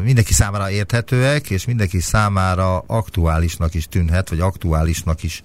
mindenki 0.03 0.33
számára 0.33 0.69
érthetőek, 0.69 1.49
és 1.49 1.65
mindenki 1.65 1.99
számára 1.99 2.83
aktuálisnak 2.87 3.73
is 3.73 3.87
tűnhet, 3.87 4.29
vagy 4.29 4.39
aktuálisnak 4.39 5.23
is 5.23 5.41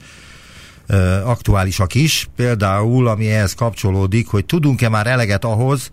aktuálisak 1.24 1.94
is. 1.94 2.28
Például, 2.36 3.08
ami 3.08 3.30
ehhez 3.30 3.54
kapcsolódik, 3.54 4.28
hogy 4.28 4.44
tudunk-e 4.44 4.88
már 4.88 5.06
eleget 5.06 5.44
ahhoz, 5.44 5.90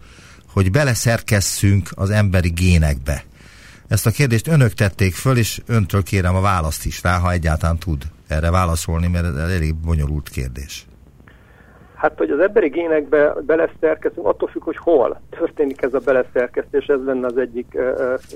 hogy 0.48 0.72
beleszerkesszünk 0.72 1.90
az 1.96 2.10
emberi 2.10 2.50
génekbe. 2.50 3.26
Ezt 3.88 4.06
a 4.06 4.12
kérdést 4.12 4.48
önök 4.48 4.74
tették 4.74 5.16
föl, 5.16 5.38
és 5.38 5.62
öntől 5.66 6.04
kérem 6.04 6.36
a 6.36 6.42
választ 6.42 6.86
is 6.86 7.04
rá, 7.04 7.18
ha 7.18 7.32
egyáltalán 7.32 7.78
tud 7.78 8.04
erre 8.28 8.50
válaszolni, 8.50 9.08
mert 9.08 9.26
ez 9.26 9.36
elég 9.36 9.76
bonyolult 9.76 10.30
kérdés. 10.30 10.86
Hát, 12.02 12.18
hogy 12.18 12.30
az 12.30 12.40
emberi 12.40 12.68
génekbe 12.68 13.34
beleszerkezünk, 13.46 14.28
attól 14.28 14.50
függ, 14.50 14.64
hogy 14.64 14.78
hol 14.78 15.22
történik 15.30 15.82
ez 15.82 15.94
a 15.94 16.00
beleszerkesztés, 16.00 16.86
ez 16.86 17.04
lenne 17.06 17.26
az 17.26 17.38
egyik 17.38 17.78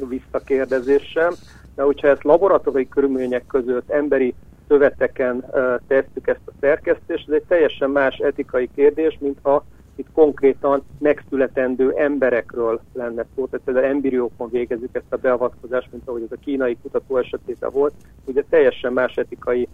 visszakérdezésem. 0.10 1.34
De 1.75 1.84
hogyha 1.84 2.08
ezt 2.08 2.23
laboratóriumi 2.23 2.88
körülmények 2.89 3.45
között 3.47 3.89
emberi 3.89 4.34
szöveteken 4.67 5.45
tesszük 5.88 6.28
ezt 6.28 6.39
a 6.45 6.51
szerkesztést, 6.60 7.28
ez 7.28 7.34
egy 7.34 7.43
teljesen 7.47 7.89
más 7.89 8.17
etikai 8.17 8.69
kérdés, 8.75 9.17
mint 9.21 9.38
ha 9.41 9.65
itt 9.95 10.08
konkrétan 10.13 10.84
megszületendő 10.99 11.91
emberekről 11.91 12.82
lenne 12.93 13.25
szó, 13.36 13.45
tehát 13.45 13.65
például 13.65 13.86
embriókon 13.86 14.49
végezzük 14.49 14.95
ezt 14.95 15.13
a 15.13 15.17
beavatkozást, 15.17 15.91
mint 15.91 16.08
ahogy 16.08 16.21
ez 16.21 16.38
a 16.38 16.43
kínai 16.43 16.78
kutató 16.82 17.17
esetében 17.17 17.69
volt, 17.73 17.93
ugye 18.25 18.43
teljesen 18.49 18.93
más 18.93 19.15
etikai 19.15 19.67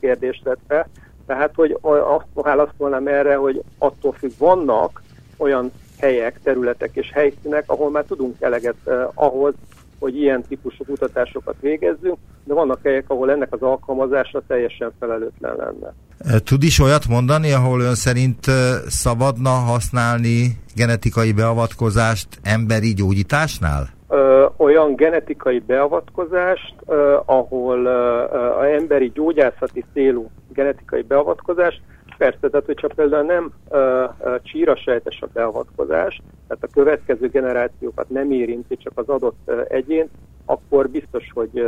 kérdést 0.00 0.44
tett 0.44 0.60
fel. 0.68 0.88
Tehát, 1.32 1.54
hogy 1.54 1.78
azt 1.82 2.26
válaszolnám 2.34 3.06
erre, 3.06 3.36
hogy 3.36 3.62
attól 3.78 4.12
függ, 4.12 4.30
vannak 4.38 5.02
olyan 5.36 5.72
helyek, 5.98 6.40
területek 6.42 6.90
és 6.92 7.10
helyszínek, 7.12 7.64
ahol 7.66 7.90
már 7.90 8.04
tudunk 8.04 8.36
eleget 8.40 8.74
eh, 8.84 8.94
ahhoz, 9.14 9.54
hogy 9.98 10.16
ilyen 10.16 10.42
típusú 10.48 10.84
kutatásokat 10.84 11.54
végezzünk, 11.60 12.16
de 12.44 12.54
vannak 12.54 12.78
helyek, 12.82 13.04
ahol 13.10 13.30
ennek 13.30 13.52
az 13.52 13.62
alkalmazása 13.62 14.42
teljesen 14.46 14.92
felelőtlen 14.98 15.56
lenne. 15.56 15.94
Tud 16.40 16.62
is 16.62 16.78
olyat 16.78 17.08
mondani, 17.08 17.52
ahol 17.52 17.80
ön 17.80 17.94
szerint 17.94 18.46
szabadna 18.86 19.50
használni 19.50 20.58
genetikai 20.74 21.32
beavatkozást 21.32 22.28
emberi 22.42 22.94
gyógyításnál? 22.94 23.88
Ö, 24.12 24.46
olyan 24.56 24.94
genetikai 24.94 25.58
beavatkozást, 25.58 26.74
ö, 26.86 27.18
ahol 27.24 27.84
ö, 27.84 28.22
a 28.58 28.66
emberi 28.66 29.10
gyógyászati 29.14 29.84
célú 29.92 30.30
genetikai 30.52 31.02
beavatkozást 31.02 31.80
Persze, 32.18 32.48
tehát 32.48 32.66
hogyha 32.66 32.88
például 32.94 33.24
nem 33.24 33.52
uh, 33.68 34.76
sejtes 34.76 35.22
a 35.22 35.28
beavatkozás, 35.32 36.22
tehát 36.48 36.64
a 36.64 36.72
következő 36.72 37.28
generációkat 37.28 38.08
nem 38.08 38.30
érinti 38.30 38.76
csak 38.76 38.92
az 38.94 39.08
adott 39.08 39.38
uh, 39.46 39.60
egyén, 39.68 40.08
akkor 40.46 40.88
biztos, 40.88 41.30
hogy 41.34 41.66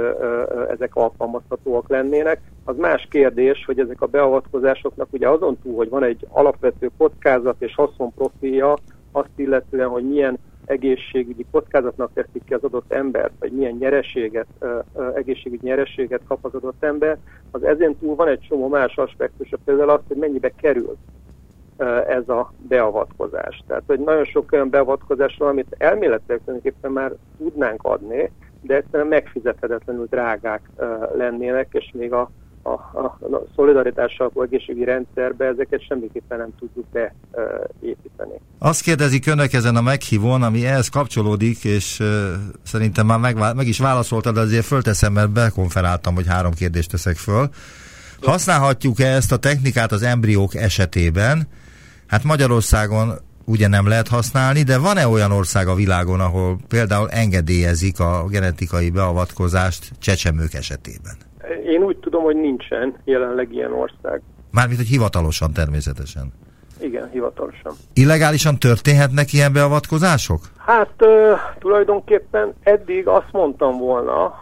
ezek 0.70 0.96
alkalmazhatóak 0.96 1.88
lennének. 1.88 2.40
Az 2.64 2.76
más 2.76 3.06
kérdés, 3.10 3.64
hogy 3.66 3.78
ezek 3.78 4.00
a 4.00 4.06
beavatkozásoknak 4.06 5.08
ugye 5.10 5.28
azon 5.28 5.58
túl, 5.62 5.76
hogy 5.76 5.88
van 5.88 6.02
egy 6.02 6.26
alapvető 6.28 6.90
kockázat 6.98 7.56
és 7.58 7.74
haszonprofilja, 7.74 8.74
azt 9.12 9.30
illetően, 9.36 9.88
hogy 9.88 10.08
milyen 10.08 10.38
egészségügyi 10.66 11.46
kockázatnak 11.50 12.10
teszik 12.14 12.44
ki 12.44 12.54
az 12.54 12.64
adott 12.64 12.92
ember, 12.92 13.30
vagy 13.38 13.52
milyen 13.52 13.76
nyereséget, 13.78 14.46
egészségügyi 15.14 15.66
nyereséget 15.66 16.20
kap 16.28 16.44
az 16.44 16.54
adott 16.54 16.82
ember, 16.84 17.18
az 17.50 17.62
ezen 17.62 17.96
túl 17.96 18.14
van 18.14 18.28
egy 18.28 18.40
csomó 18.40 18.68
más 18.68 18.96
aspektus, 18.96 19.50
például 19.64 19.90
az, 19.90 20.00
hogy 20.08 20.16
mennyibe 20.16 20.52
kerül 20.56 20.96
ez 22.06 22.28
a 22.28 22.52
beavatkozás. 22.68 23.62
Tehát, 23.66 23.82
hogy 23.86 24.00
nagyon 24.00 24.24
sok 24.24 24.52
olyan 24.52 24.70
beavatkozás 24.70 25.36
van, 25.38 25.48
amit 25.48 25.74
elméletileg 25.78 26.40
tulajdonképpen 26.44 26.92
már 26.92 27.12
tudnánk 27.38 27.82
adni, 27.82 28.30
de 28.60 28.74
egyszerűen 28.74 29.08
megfizethetetlenül 29.08 30.06
drágák 30.10 30.70
lennének, 31.14 31.68
és 31.70 31.90
még 31.92 32.12
a 32.12 32.30
a, 32.66 32.70
a, 32.70 33.04
a 33.04 33.44
szolidaritással 33.54 34.30
a 34.34 34.42
egészségügyi 34.42 34.84
rendszerbe 34.84 35.44
ezeket 35.44 35.86
semmiképpen 35.86 36.38
nem 36.38 36.50
tudjuk 36.58 36.86
beépíteni. 36.90 38.40
Azt 38.58 38.82
kérdezik 38.82 39.26
önök 39.26 39.52
ezen 39.52 39.76
a 39.76 39.80
meghívón, 39.80 40.42
ami 40.42 40.66
ehhez 40.66 40.88
kapcsolódik, 40.88 41.64
és 41.64 41.98
uh, 42.00 42.06
szerintem 42.62 43.06
már 43.06 43.18
meg, 43.18 43.54
meg 43.54 43.66
is 43.66 43.78
válaszoltad, 43.78 44.34
de 44.34 44.40
azért 44.40 44.64
fölteszem, 44.64 45.12
mert 45.12 45.30
bekonferáltam, 45.30 46.14
hogy 46.14 46.26
három 46.26 46.52
kérdést 46.52 46.90
teszek 46.90 47.16
föl. 47.16 47.48
Használhatjuk-e 48.22 49.06
ezt 49.06 49.32
a 49.32 49.36
technikát 49.36 49.92
az 49.92 50.02
embriók 50.02 50.54
esetében? 50.54 51.48
Hát 52.06 52.24
Magyarországon 52.24 53.12
ugye 53.44 53.68
nem 53.68 53.86
lehet 53.86 54.08
használni, 54.08 54.62
de 54.62 54.78
van-e 54.78 55.08
olyan 55.08 55.32
ország 55.32 55.68
a 55.68 55.74
világon, 55.74 56.20
ahol 56.20 56.58
például 56.68 57.10
engedélyezik 57.10 58.00
a 58.00 58.26
genetikai 58.28 58.90
beavatkozást 58.90 59.92
csecsemők 59.98 60.54
esetében? 60.54 61.16
Én 61.66 61.82
úgy 61.82 61.96
tudom, 61.96 62.22
hogy 62.22 62.36
nincsen 62.36 62.96
jelenleg 63.04 63.52
ilyen 63.52 63.72
ország. 63.72 64.22
Mármint, 64.50 64.78
hogy 64.78 64.88
hivatalosan 64.88 65.52
természetesen. 65.52 66.32
Igen, 66.80 67.10
hivatalosan. 67.10 67.72
Illegálisan 67.94 68.58
történhetnek 68.58 69.32
ilyen 69.32 69.52
beavatkozások? 69.52 70.40
Hát 70.56 71.04
tulajdonképpen 71.58 72.54
eddig 72.62 73.06
azt 73.06 73.32
mondtam 73.32 73.78
volna, 73.78 74.34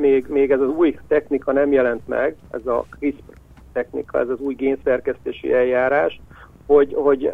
még, 0.00 0.26
még 0.28 0.50
ez 0.50 0.60
az 0.60 0.68
új 0.68 0.98
technika 1.08 1.52
nem 1.52 1.72
jelent 1.72 2.08
meg, 2.08 2.36
ez 2.50 2.66
a 2.66 2.84
CRISPR 2.90 3.34
technika, 3.72 4.18
ez 4.18 4.28
az 4.28 4.38
új 4.38 4.54
génszerkesztési 4.54 5.52
eljárás, 5.52 6.20
hogy, 6.66 6.94
hogy 6.94 7.32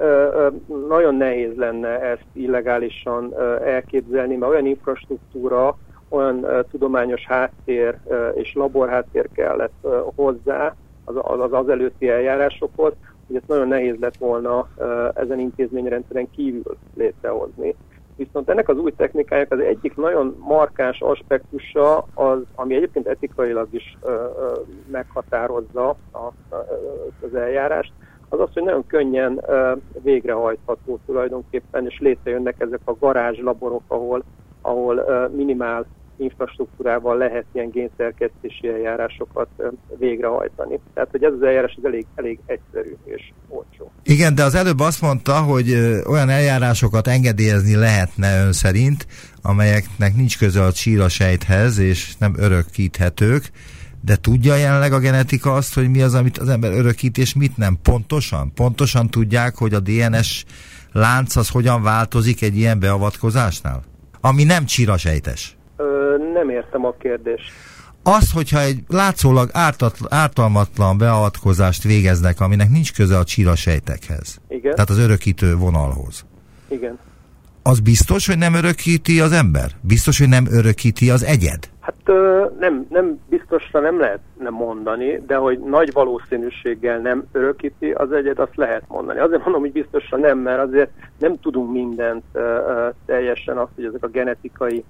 nagyon 0.88 1.14
nehéz 1.14 1.56
lenne 1.56 2.00
ezt 2.00 2.26
illegálisan 2.32 3.34
elképzelni, 3.64 4.36
mert 4.36 4.52
olyan 4.52 4.66
infrastruktúra, 4.66 5.78
olyan 6.08 6.46
tudományos 6.70 7.26
háttér 7.26 7.98
és 8.34 8.54
laborháttér 8.54 9.28
kellett 9.32 9.86
hozzá 10.14 10.74
az, 11.04 11.14
az 11.40 11.52
az 11.52 11.68
előtti 11.68 12.08
eljárásokhoz, 12.08 12.92
hogy 13.26 13.36
ezt 13.36 13.48
nagyon 13.48 13.68
nehéz 13.68 13.96
lett 14.00 14.16
volna 14.16 14.68
ezen 15.14 15.38
intézményrendszeren 15.38 16.30
kívül 16.30 16.76
létrehozni. 16.94 17.74
Viszont 18.18 18.48
ennek 18.48 18.68
az 18.68 18.78
új 18.78 18.92
technikájának 18.96 19.52
az 19.52 19.60
egyik 19.60 19.96
nagyon 19.96 20.36
markáns 20.38 21.00
aspektusa, 21.00 22.06
az, 22.14 22.38
ami 22.54 22.74
egyébként 22.74 23.06
etikailag 23.06 23.68
is 23.70 23.98
uh, 24.02 24.12
uh, 24.12 24.66
meghatározza 24.90 25.88
a, 26.12 26.18
uh, 26.18 26.58
az 27.22 27.34
eljárást, 27.34 27.92
az 28.28 28.40
az, 28.40 28.48
hogy 28.52 28.62
nagyon 28.62 28.86
könnyen 28.86 29.32
uh, 29.32 29.78
végrehajtható 30.02 30.98
tulajdonképpen, 31.06 31.86
és 31.86 31.98
létrejönnek 31.98 32.54
ezek 32.58 32.80
a 32.84 32.96
garázslaborok, 32.98 33.82
ahol, 33.86 34.22
ahol 34.60 34.96
uh, 34.96 35.36
minimál 35.36 35.86
infrastruktúrával 36.18 37.16
lehet 37.16 37.44
ilyen 37.52 37.70
génszerkesztési 37.70 38.68
eljárásokat 38.68 39.48
végrehajtani. 39.98 40.78
Tehát, 40.94 41.10
hogy 41.10 41.24
ez 41.24 41.32
az 41.32 41.42
eljárás 41.42 41.74
az 41.76 41.84
elég, 41.84 42.06
elég 42.14 42.38
egyszerű 42.46 42.96
és 43.04 43.32
olcsó. 43.48 43.92
Igen, 44.02 44.34
de 44.34 44.44
az 44.44 44.54
előbb 44.54 44.80
azt 44.80 45.00
mondta, 45.00 45.40
hogy 45.42 45.72
olyan 46.06 46.28
eljárásokat 46.28 47.06
engedélyezni 47.06 47.74
lehetne 47.74 48.44
ön 48.44 48.52
szerint, 48.52 49.06
amelyeknek 49.42 50.16
nincs 50.16 50.38
köze 50.38 50.62
a 50.62 50.72
csíra-sejthez, 50.72 51.78
és 51.78 52.16
nem 52.16 52.34
örökíthetők, 52.36 53.50
de 54.04 54.16
tudja 54.16 54.54
jelenleg 54.54 54.92
a 54.92 54.98
genetika 54.98 55.54
azt, 55.54 55.74
hogy 55.74 55.90
mi 55.90 56.02
az, 56.02 56.14
amit 56.14 56.38
az 56.38 56.48
ember 56.48 56.72
örökít, 56.72 57.18
és 57.18 57.34
mit 57.34 57.56
nem? 57.56 57.78
Pontosan? 57.82 58.52
Pontosan 58.54 59.08
tudják, 59.08 59.56
hogy 59.56 59.74
a 59.74 59.80
DNS 59.80 60.44
lánc 60.92 61.36
az 61.36 61.48
hogyan 61.48 61.82
változik 61.82 62.42
egy 62.42 62.56
ilyen 62.56 62.80
beavatkozásnál? 62.80 63.82
Ami 64.20 64.44
nem 64.44 64.64
csíra-sejtes 64.64 65.57
nem 66.32 66.48
értem 66.48 66.84
a 66.84 66.92
kérdést. 66.98 67.52
Az, 68.02 68.32
hogyha 68.32 68.60
egy 68.60 68.78
látszólag 68.88 69.48
ártat, 69.52 69.96
ártalmatlan 70.08 70.98
beavatkozást 70.98 71.82
végeznek, 71.82 72.40
aminek 72.40 72.70
nincs 72.70 72.94
köze 72.94 73.16
a 73.18 73.24
csíra 73.24 73.54
sejtekhez. 73.54 74.40
Igen. 74.48 74.74
Tehát 74.74 74.90
az 74.90 74.98
örökítő 74.98 75.56
vonalhoz. 75.56 76.26
Igen. 76.68 76.98
Az 77.62 77.80
biztos, 77.80 78.26
hogy 78.26 78.38
nem 78.38 78.54
örökíti 78.54 79.20
az 79.20 79.32
ember? 79.32 79.70
Biztos, 79.80 80.18
hogy 80.18 80.28
nem 80.28 80.46
örökíti 80.50 81.10
az 81.10 81.24
egyed? 81.24 81.70
Hát 81.80 81.94
ö, 82.04 82.46
nem, 82.58 82.86
nem 82.88 83.18
biztosra 83.28 83.80
nem 83.80 83.98
lehet 84.00 84.20
nem 84.38 84.52
mondani, 84.52 85.22
de 85.26 85.36
hogy 85.36 85.58
nagy 85.58 85.92
valószínűséggel 85.92 86.98
nem 86.98 87.24
örökíti 87.32 87.90
az 87.90 88.12
egyed, 88.12 88.38
azt 88.38 88.56
lehet 88.56 88.82
mondani. 88.88 89.18
Azért 89.18 89.42
mondom, 89.42 89.60
hogy 89.60 89.72
biztosra 89.72 90.18
nem, 90.18 90.38
mert 90.38 90.60
azért 90.60 90.90
nem 91.18 91.40
tudunk 91.40 91.72
mindent 91.72 92.22
ö, 92.32 92.40
ö, 92.40 92.88
teljesen 93.06 93.58
azt, 93.58 93.70
hogy 93.74 93.84
ezek 93.84 94.02
a 94.02 94.08
genetikai 94.08 94.84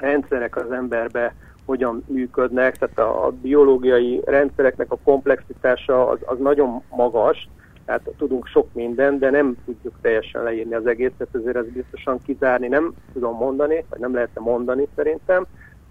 rendszerek 0.00 0.56
az 0.56 0.70
emberbe 0.70 1.34
hogyan 1.64 2.04
működnek, 2.06 2.76
tehát 2.76 2.98
a, 2.98 3.26
a 3.26 3.30
biológiai 3.30 4.20
rendszereknek 4.24 4.92
a 4.92 4.98
komplexitása 5.04 6.08
az, 6.08 6.18
az 6.24 6.38
nagyon 6.38 6.82
magas, 6.90 7.48
tehát 7.84 8.10
tudunk 8.16 8.46
sok 8.46 8.68
minden, 8.72 9.18
de 9.18 9.30
nem 9.30 9.56
tudjuk 9.64 9.94
teljesen 10.00 10.42
leírni 10.42 10.74
az 10.74 10.86
egészet, 10.86 11.28
ezért 11.32 11.56
ez 11.56 11.66
biztosan 11.66 12.18
kizárni 12.26 12.68
nem 12.68 12.92
tudom 13.12 13.36
mondani, 13.36 13.84
vagy 13.90 14.00
nem 14.00 14.14
lehetne 14.14 14.40
mondani 14.40 14.88
szerintem, 14.96 15.46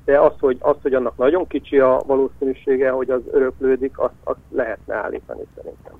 de 0.05 0.19
az, 0.19 0.31
hogy, 0.39 0.57
az, 0.59 0.75
hogy 0.81 0.93
annak 0.93 1.17
nagyon 1.17 1.47
kicsi 1.47 1.79
a 1.79 2.03
valószínűsége, 2.07 2.89
hogy 2.89 3.09
az 3.09 3.21
öröklődik, 3.31 3.99
azt, 3.99 4.13
azt 4.23 4.39
lehetne 4.51 4.95
állítani 4.95 5.43
szerintem. 5.55 5.93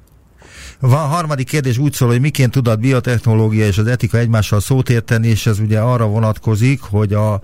Van 0.80 1.08
harmadik 1.08 1.48
kérdés 1.48 1.78
úgy 1.78 1.94
szól, 1.94 2.10
hogy 2.10 2.22
miként 2.22 2.52
tud 2.52 2.68
a 2.68 2.76
biotechnológia 2.76 3.66
és 3.66 3.78
az 3.78 3.88
etika 3.88 4.18
egymással 4.18 4.60
szót 4.60 4.90
érteni, 4.90 5.28
és 5.28 5.46
ez 5.46 5.60
ugye 5.60 5.80
arra 5.80 6.08
vonatkozik, 6.08 6.82
hogy 6.92 7.14
a 7.14 7.40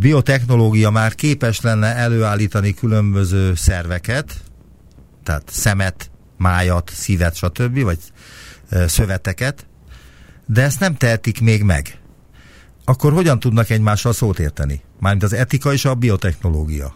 biotechnológia 0.00 0.90
már 0.90 1.14
képes 1.14 1.60
lenne 1.60 1.96
előállítani 1.96 2.74
különböző 2.74 3.54
szerveket, 3.54 4.32
tehát 5.24 5.42
szemet, 5.46 6.10
májat, 6.38 6.88
szívet, 6.88 7.34
stb., 7.34 7.82
vagy 7.82 7.98
szöveteket, 8.70 9.66
de 10.46 10.62
ezt 10.62 10.80
nem 10.80 10.94
tehetik 10.94 11.40
még 11.40 11.62
meg. 11.62 11.82
Akkor 12.84 13.12
hogyan 13.12 13.38
tudnak 13.38 13.70
egymással 13.70 14.12
szót 14.12 14.38
érteni? 14.38 14.80
Mármint 15.00 15.24
az 15.24 15.32
etika 15.32 15.72
és 15.72 15.84
a 15.84 15.94
biotechnológia. 15.94 16.92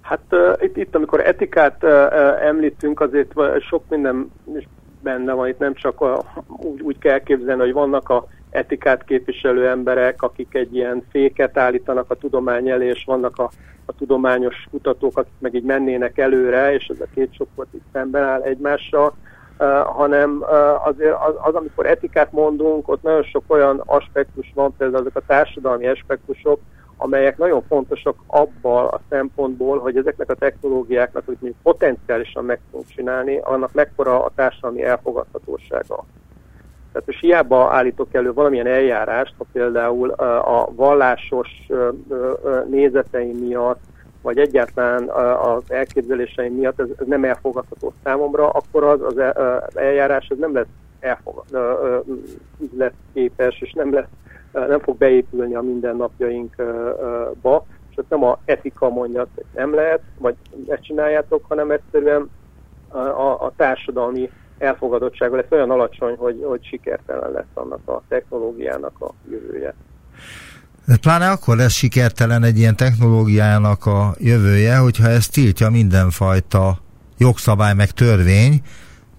Hát 0.00 0.24
uh, 0.30 0.62
itt, 0.62 0.76
itt, 0.76 0.94
amikor 0.94 1.20
etikát 1.20 1.82
uh, 1.82 1.90
említünk, 2.46 3.00
azért 3.00 3.32
sok 3.68 3.82
minden 3.88 4.30
benne 5.02 5.32
van, 5.32 5.48
itt 5.48 5.58
nem 5.58 5.74
csak 5.74 6.00
a, 6.00 6.24
úgy, 6.46 6.80
úgy 6.80 6.98
kell 6.98 7.18
képzelni, 7.22 7.60
hogy 7.60 7.72
vannak 7.72 8.08
a 8.08 8.26
etikát 8.56 9.04
képviselő 9.04 9.68
emberek, 9.68 10.22
akik 10.22 10.54
egy 10.54 10.74
ilyen 10.74 11.02
féket 11.10 11.58
állítanak 11.58 12.10
a 12.10 12.14
tudomány 12.14 12.68
elé, 12.68 12.86
és 12.86 13.04
vannak 13.06 13.38
a, 13.38 13.50
a 13.84 13.92
tudományos 13.92 14.66
kutatók, 14.70 15.18
akik 15.18 15.32
meg 15.38 15.54
így 15.54 15.64
mennének 15.64 16.18
előre, 16.18 16.74
és 16.74 16.86
ez 16.86 17.00
a 17.00 17.06
két 17.14 17.32
csoport 17.32 17.74
itt 17.74 17.84
szemben 17.92 18.22
áll 18.22 18.42
egymással, 18.42 19.14
uh, 19.58 19.68
hanem 19.78 20.36
uh, 20.40 20.86
azért 20.86 21.14
az, 21.14 21.34
az, 21.42 21.54
amikor 21.54 21.86
etikát 21.86 22.32
mondunk, 22.32 22.88
ott 22.88 23.02
nagyon 23.02 23.22
sok 23.22 23.44
olyan 23.46 23.82
aspektus 23.86 24.52
van, 24.54 24.74
például 24.78 25.00
azok 25.00 25.16
a 25.16 25.26
társadalmi 25.26 25.86
aspektusok, 25.86 26.60
amelyek 26.96 27.38
nagyon 27.38 27.62
fontosak 27.68 28.16
abban 28.26 28.86
a 28.86 29.00
szempontból, 29.08 29.78
hogy 29.78 29.96
ezeknek 29.96 30.30
a 30.30 30.34
technológiáknak, 30.34 31.26
hogy 31.26 31.36
mondjuk 31.40 31.62
potenciálisan 31.62 32.44
meg 32.44 32.60
tudunk 32.70 32.88
csinálni, 32.88 33.38
annak 33.38 33.72
mekkora 33.72 34.24
a 34.24 34.32
társadalmi 34.34 34.82
elfogadhatósága. 34.82 36.04
Tehát 36.96 37.10
most 37.10 37.20
hiába 37.20 37.72
állítok 37.72 38.14
elő 38.14 38.32
valamilyen 38.32 38.66
eljárást, 38.66 39.34
ha 39.38 39.44
például 39.52 40.10
a 40.10 40.68
vallásos 40.74 41.66
nézeteim 42.68 43.36
miatt, 43.36 43.80
vagy 44.22 44.38
egyáltalán 44.38 45.08
az 45.38 45.62
elképzeléseim 45.68 46.54
miatt 46.54 46.80
ez, 46.80 46.86
nem 47.06 47.24
elfogadható 47.24 47.92
számomra, 48.04 48.48
akkor 48.48 48.84
az, 48.84 49.00
az 49.02 49.76
eljárás 49.76 50.26
ez 50.28 50.38
nem 50.38 50.54
lesz 50.54 50.66
elfogad, 51.00 51.44
üzletképes, 52.58 53.60
és 53.60 53.72
nem, 53.72 53.92
lesz, 53.92 54.08
nem 54.52 54.80
fog 54.80 54.96
beépülni 54.96 55.54
a 55.54 55.62
mindennapjainkba, 55.62 57.66
és 57.90 57.96
nem 58.08 58.24
a 58.24 58.38
etika 58.44 58.88
mondja, 58.88 59.26
hogy 59.34 59.44
nem 59.54 59.74
lehet, 59.74 60.00
vagy 60.18 60.34
ezt 60.68 60.82
csináljátok, 60.82 61.44
hanem 61.48 61.70
egyszerűen 61.70 62.30
a, 62.88 63.44
a 63.44 63.52
társadalmi 63.56 64.30
elfogadottsága 64.58 65.36
lesz 65.36 65.50
olyan 65.50 65.70
alacsony, 65.70 66.16
hogy, 66.16 66.42
hogy 66.44 66.66
sikertelen 66.66 67.30
lesz 67.30 67.54
annak 67.54 67.88
a 67.88 68.02
technológiának 68.08 69.00
a 69.00 69.14
jövője. 69.30 69.74
De 70.86 70.96
pláne 70.96 71.30
akkor 71.30 71.56
lesz 71.56 71.72
sikertelen 71.72 72.42
egy 72.42 72.58
ilyen 72.58 72.76
technológiának 72.76 73.86
a 73.86 74.14
jövője, 74.18 74.76
hogyha 74.76 75.08
ezt 75.08 75.32
tiltja 75.32 75.70
mindenfajta 75.70 76.78
jogszabály 77.18 77.74
meg 77.74 77.90
törvény, 77.90 78.60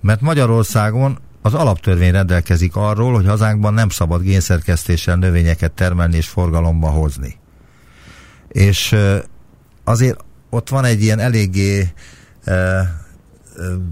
mert 0.02 0.22
Magyarországon 0.22 1.18
az 1.42 1.54
alaptörvény 1.54 2.12
rendelkezik 2.12 2.76
arról, 2.76 3.14
hogy 3.14 3.26
hazánkban 3.26 3.74
nem 3.74 3.90
szabad 3.90 4.22
génszerkesztéssel 4.22 5.16
növényeket 5.16 5.72
termelni 5.72 6.16
és 6.16 6.28
forgalomba 6.28 6.88
hozni. 6.88 7.36
És 8.48 8.96
azért 9.84 10.20
ott 10.50 10.70
van 10.70 10.84
egy 10.84 11.02
ilyen 11.02 11.20
eléggé 11.20 11.84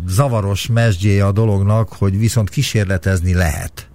zavaros 0.07 0.67
mesdjéje 0.67 1.25
a 1.25 1.31
dolognak, 1.31 1.87
hogy 1.99 2.17
viszont 2.17 2.49
kísérletezni 2.49 3.33
lehet. 3.33 3.89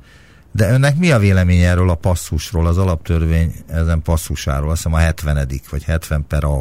De 0.53 0.73
önnek 0.73 0.99
mi 0.99 1.11
a 1.11 1.19
vélemény 1.19 1.61
erről 1.61 1.91
a 1.91 1.95
passzusról, 1.95 2.67
az 2.67 2.79
alaptörvény 2.79 3.53
ezen 3.69 4.03
passzusáról? 4.03 4.71
Azt 4.71 4.83
hiszem 4.83 4.99
a 4.99 5.03
70 5.03 5.47
vagy 5.71 5.85
70 5.85 6.25
per 6.29 6.45
A. 6.45 6.59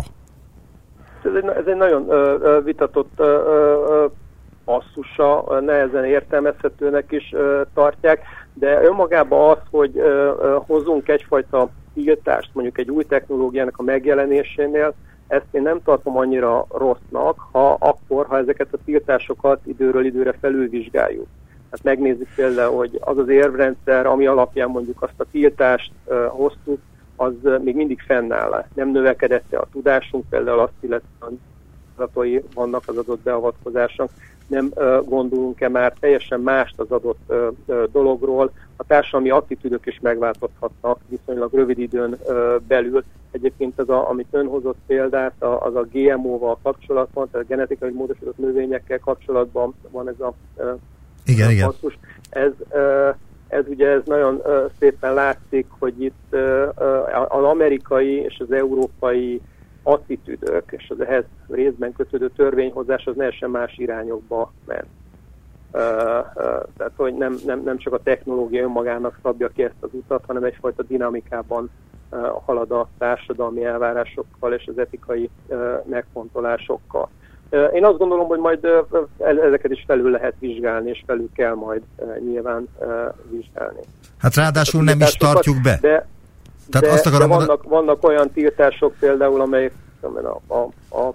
Ez 1.24 1.32
egy, 1.36 1.46
ez 1.46 1.66
egy 1.66 1.76
nagyon 1.76 2.10
ö, 2.10 2.36
ö, 2.42 2.62
vitatott 2.64 3.12
ö, 3.16 3.24
ö, 3.24 4.06
passzusa, 4.66 5.60
nehezen 5.60 6.06
értelmezhetőnek 6.06 7.12
is 7.12 7.32
ö, 7.34 7.62
tartják, 7.74 8.20
de 8.54 8.82
önmagában 8.84 9.50
az, 9.50 9.58
hogy 9.72 9.98
ö, 9.98 10.34
ö, 10.42 10.58
hozunk 10.66 11.08
egyfajta 11.08 11.70
tiltást 11.94 12.50
mondjuk 12.54 12.78
egy 12.78 12.90
új 12.90 13.04
technológiának 13.04 13.78
a 13.78 13.84
megjelenésénél, 13.84 14.94
ezt 15.30 15.46
én 15.52 15.62
nem 15.62 15.84
tartom 15.84 16.18
annyira 16.18 16.66
rossznak, 16.70 17.40
ha 17.52 17.78
akkor, 17.80 18.26
ha 18.26 18.38
ezeket 18.38 18.68
a 18.72 18.78
tiltásokat 18.86 19.60
időről 19.66 20.06
időre 20.06 20.34
felülvizsgáljuk. 20.42 21.28
Hát 21.72 21.84
megnézzük 21.84 22.28
például, 22.36 22.78
hogy 22.78 22.98
az 23.00 23.18
az 23.18 23.30
érvrendszer, 23.30 24.06
ami 24.06 24.26
alapján 24.26 24.70
mondjuk 24.70 25.02
azt 25.02 25.14
a 25.18 25.26
tiltást 25.32 25.92
uh, 26.06 26.26
hoztuk, 26.26 26.80
az 27.16 27.34
még 27.62 27.76
mindig 27.76 28.02
fennáll. 28.02 28.66
Nem 28.74 28.92
növekedett-e 28.92 29.60
a 29.60 29.68
tudásunk, 29.72 30.26
például 30.30 30.60
azt 30.60 30.74
illetően 30.80 31.40
adatai 31.96 32.44
vannak 32.54 32.84
az 32.86 32.98
adott 32.98 33.20
beavatkozások, 33.20 34.10
nem 34.48 34.72
uh, 34.76 35.06
gondolunk-e 35.06 35.70
már 35.70 35.94
teljesen 36.00 36.40
mást 36.40 36.80
az 36.80 36.92
adott 36.92 37.20
uh, 37.28 37.84
dologról, 37.92 38.52
a 38.76 38.84
társadalmi 38.84 39.30
attitűdök 39.30 39.86
is 39.86 40.00
megváltozhatnak 40.02 41.00
viszonylag 41.08 41.54
rövid 41.54 41.80
időn 41.80 42.18
belül, 42.68 43.04
Egyébként 43.32 43.80
az, 43.80 43.90
a, 43.90 44.10
amit 44.10 44.28
ön 44.32 44.48
hozott 44.48 44.78
példát, 44.88 45.34
az 45.40 45.76
a 45.76 45.88
GMO-val 45.92 46.60
kapcsolatban, 46.64 47.30
tehát 47.32 47.46
a 47.46 47.50
genetikai 47.50 47.92
módosított 47.92 48.38
növényekkel 48.38 49.00
kapcsolatban 49.00 49.74
van 49.92 50.08
ez 50.08 50.20
a 50.20 50.34
igen, 51.26 51.48
a 51.48 51.52
igen. 51.52 51.74
Ez, 52.30 52.52
ez 53.48 53.64
ugye 53.68 53.88
ez 53.88 54.02
nagyon 54.06 54.42
szépen 54.80 55.14
látszik, 55.14 55.66
hogy 55.80 56.02
itt 56.02 56.36
az 57.28 57.44
amerikai 57.44 58.14
és 58.16 58.40
az 58.40 58.52
európai 58.52 59.42
attitűdök 59.84 60.64
és 60.72 60.90
az 60.90 61.02
ehhez 61.02 61.24
részben 61.48 61.94
kötődő 61.94 62.30
törvényhozás 62.36 63.06
az 63.06 63.16
teljesen 63.16 63.50
más 63.50 63.78
irányokba 63.78 64.54
ment. 64.66 64.88
Tehát, 65.72 66.94
hogy 66.96 67.14
nem, 67.14 67.38
nem, 67.46 67.62
nem 67.64 67.78
csak 67.78 67.94
a 67.94 68.04
technológia 68.04 68.64
önmagának 68.64 69.20
szabja 69.24 69.48
ki 69.48 69.64
ezt 69.64 69.74
az 69.80 69.90
utat, 69.92 70.24
hanem 70.28 70.44
egyfajta 70.44 70.84
dinamikában 70.84 71.70
halad 72.46 72.72
a 72.72 72.88
társadalmi 72.98 73.64
elvárásokkal 73.64 74.54
és 74.54 74.68
az 74.68 74.78
etikai 74.78 75.30
megfontolásokkal. 75.84 77.10
Én 77.74 77.86
azt 77.86 77.98
gondolom, 77.98 78.28
hogy 78.28 78.40
majd 78.40 78.68
ezeket 79.18 79.72
is 79.72 79.84
felül 79.88 80.12
lehet 80.12 80.34
vizsgálni, 80.40 80.90
és 80.90 81.04
felül 81.06 81.30
kell 81.36 81.54
majd 81.54 81.82
nyilván 82.20 82.68
vizsgálni. 83.30 83.80
Hát 84.18 84.36
ráadásul 84.36 84.84
nem 84.84 85.00
is 85.00 85.14
tartjuk 85.14 85.62
be. 85.62 85.78
De, 85.82 86.08
Tehát 86.70 86.88
de, 86.88 86.92
azt 86.92 87.06
akarom 87.06 87.30
de 87.30 87.36
vannak, 87.36 87.64
vannak 87.64 88.04
olyan 88.04 88.32
tiltások 88.32 88.96
például, 89.00 89.42
amelyek 89.42 89.74
a, 90.02 90.54
a, 90.54 90.60
a 91.00 91.14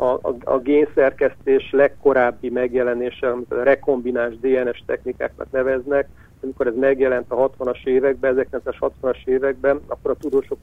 a, 0.00 0.18
a, 0.22 0.36
a 0.44 0.58
génszerkesztés 0.58 1.70
legkorábbi 1.70 2.50
megjelenése, 2.50 3.30
amit 3.30 3.52
a 3.52 3.62
rekombinás 3.62 4.38
DNS 4.38 4.82
technikáknak 4.86 5.50
neveznek, 5.50 6.08
amikor 6.42 6.66
ez 6.66 6.74
megjelent 6.76 7.30
a 7.30 7.50
60-as 7.50 7.84
években, 7.84 8.46
1960-as 8.52 9.24
években, 9.24 9.80
akkor 9.86 10.10
a 10.10 10.14
tudósok 10.14 10.58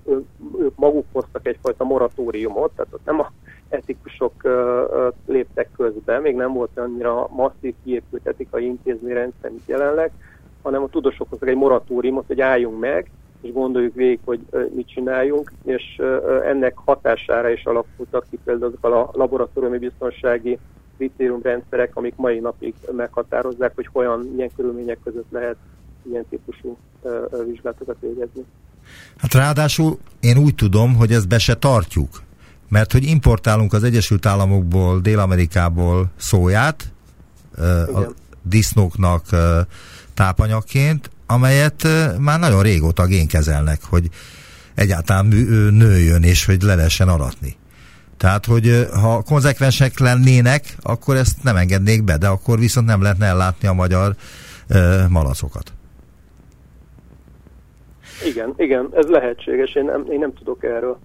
ők 0.60 0.76
maguk 0.76 1.06
hoztak 1.12 1.48
egyfajta 1.48 1.84
moratóriumot, 1.84 2.72
tehát 2.76 2.94
ott 2.94 3.06
nem 3.06 3.20
a 3.20 3.32
etikusok 3.70 4.34
uh, 4.44 4.52
uh, 4.52 5.14
léptek 5.26 5.70
közbe, 5.78 6.20
még 6.20 6.36
nem 6.36 6.54
volt 6.54 6.78
annyira 6.78 7.28
masszív 7.32 7.74
kiépült 7.84 8.28
etikai 8.28 8.66
intézményrendszer, 8.66 9.50
mint 9.50 9.68
jelenleg, 9.68 10.12
hanem 10.62 10.84
a 10.84 10.90
tudósok 10.90 11.30
hoztak 11.30 11.50
egy 11.50 11.56
moratóriumot, 11.56 12.28
hogy 12.28 12.42
álljunk 12.42 12.80
meg, 12.80 13.12
és 13.42 13.52
gondoljuk 13.52 13.94
végig, 13.94 14.20
hogy 14.26 14.40
mit 14.76 14.88
csináljunk, 14.88 15.52
és 15.64 16.02
ennek 16.46 16.78
hatására 16.86 17.50
is 17.50 17.64
alakultak 17.64 18.26
ki 18.30 18.40
például 18.44 18.74
azok 18.82 18.94
a 18.94 19.18
laboratóriumi 19.18 19.78
biztonsági 19.78 20.60
kritériumrendszerek, 20.98 21.96
amik 21.96 22.16
mai 22.16 22.40
napig 22.40 22.74
meghatározzák, 22.96 23.72
hogy 23.76 23.90
hogyan, 23.92 24.20
milyen 24.20 24.52
körülmények 24.56 25.00
között 25.04 25.32
lehet 25.32 25.56
ilyen 26.10 26.26
típusú 26.30 26.78
vizsgálatokat 27.46 27.98
végezni. 28.00 28.46
Hát 29.18 29.34
ráadásul 29.34 29.98
én 30.20 30.38
úgy 30.38 30.56
tudom, 30.56 30.96
hogy 30.96 31.12
ezt 31.12 31.28
be 31.28 31.38
se 31.40 31.56
tartjuk, 31.56 32.22
mert 32.70 32.92
hogy 32.92 33.04
importálunk 33.04 33.74
az 33.74 33.84
Egyesült 33.84 34.26
Államokból, 34.26 35.00
Dél-Amerikából 35.00 36.06
szóját, 36.16 36.92
Igen. 37.58 38.04
a 38.04 38.08
disznóknak 38.42 39.26
tápanyagként, 40.14 41.10
amelyet 41.28 41.88
már 42.19 42.39
nagyon 42.39 42.61
régóta 42.61 43.05
génkezelnek, 43.05 43.80
hogy 43.84 44.09
egyáltalán 44.75 45.25
nőjön 45.71 46.23
és 46.23 46.45
hogy 46.45 46.61
le 46.61 46.75
lehessen 46.75 47.07
aratni. 47.07 47.55
Tehát, 48.17 48.45
hogy 48.45 48.88
ha 49.01 49.21
konzekvensek 49.21 49.99
lennének, 49.99 50.75
akkor 50.82 51.15
ezt 51.15 51.43
nem 51.43 51.55
engednék 51.55 52.03
be, 52.03 52.17
de 52.17 52.28
akkor 52.28 52.59
viszont 52.59 52.88
nem 52.88 53.01
lehetne 53.01 53.25
ellátni 53.25 53.67
a 53.67 53.73
magyar 53.73 54.15
uh, 54.69 55.07
malacokat. 55.09 55.71
Igen, 58.25 58.53
igen, 58.57 58.89
ez 58.93 59.05
lehetséges, 59.05 59.75
én 59.75 59.86
nem, 59.86 60.05
én 60.11 60.19
nem 60.19 60.34
tudok 60.34 60.63
erről. 60.63 60.99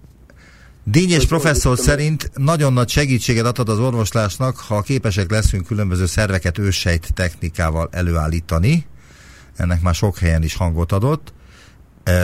Dényes 0.83 1.25
professzor 1.25 1.77
szerint 1.77 2.31
nagyon 2.33 2.73
nagy 2.73 2.89
segítséget 2.89 3.45
adhat 3.45 3.69
az 3.69 3.79
orvoslásnak, 3.79 4.55
ha 4.55 4.81
képesek 4.81 5.31
leszünk 5.31 5.65
különböző 5.65 6.05
szerveket 6.05 6.57
őssejt 6.57 7.13
technikával 7.13 7.89
előállítani. 7.91 8.85
Ennek 9.55 9.81
már 9.81 9.95
sok 9.95 10.17
helyen 10.17 10.43
is 10.43 10.55
hangot 10.55 10.91
adott 10.91 11.33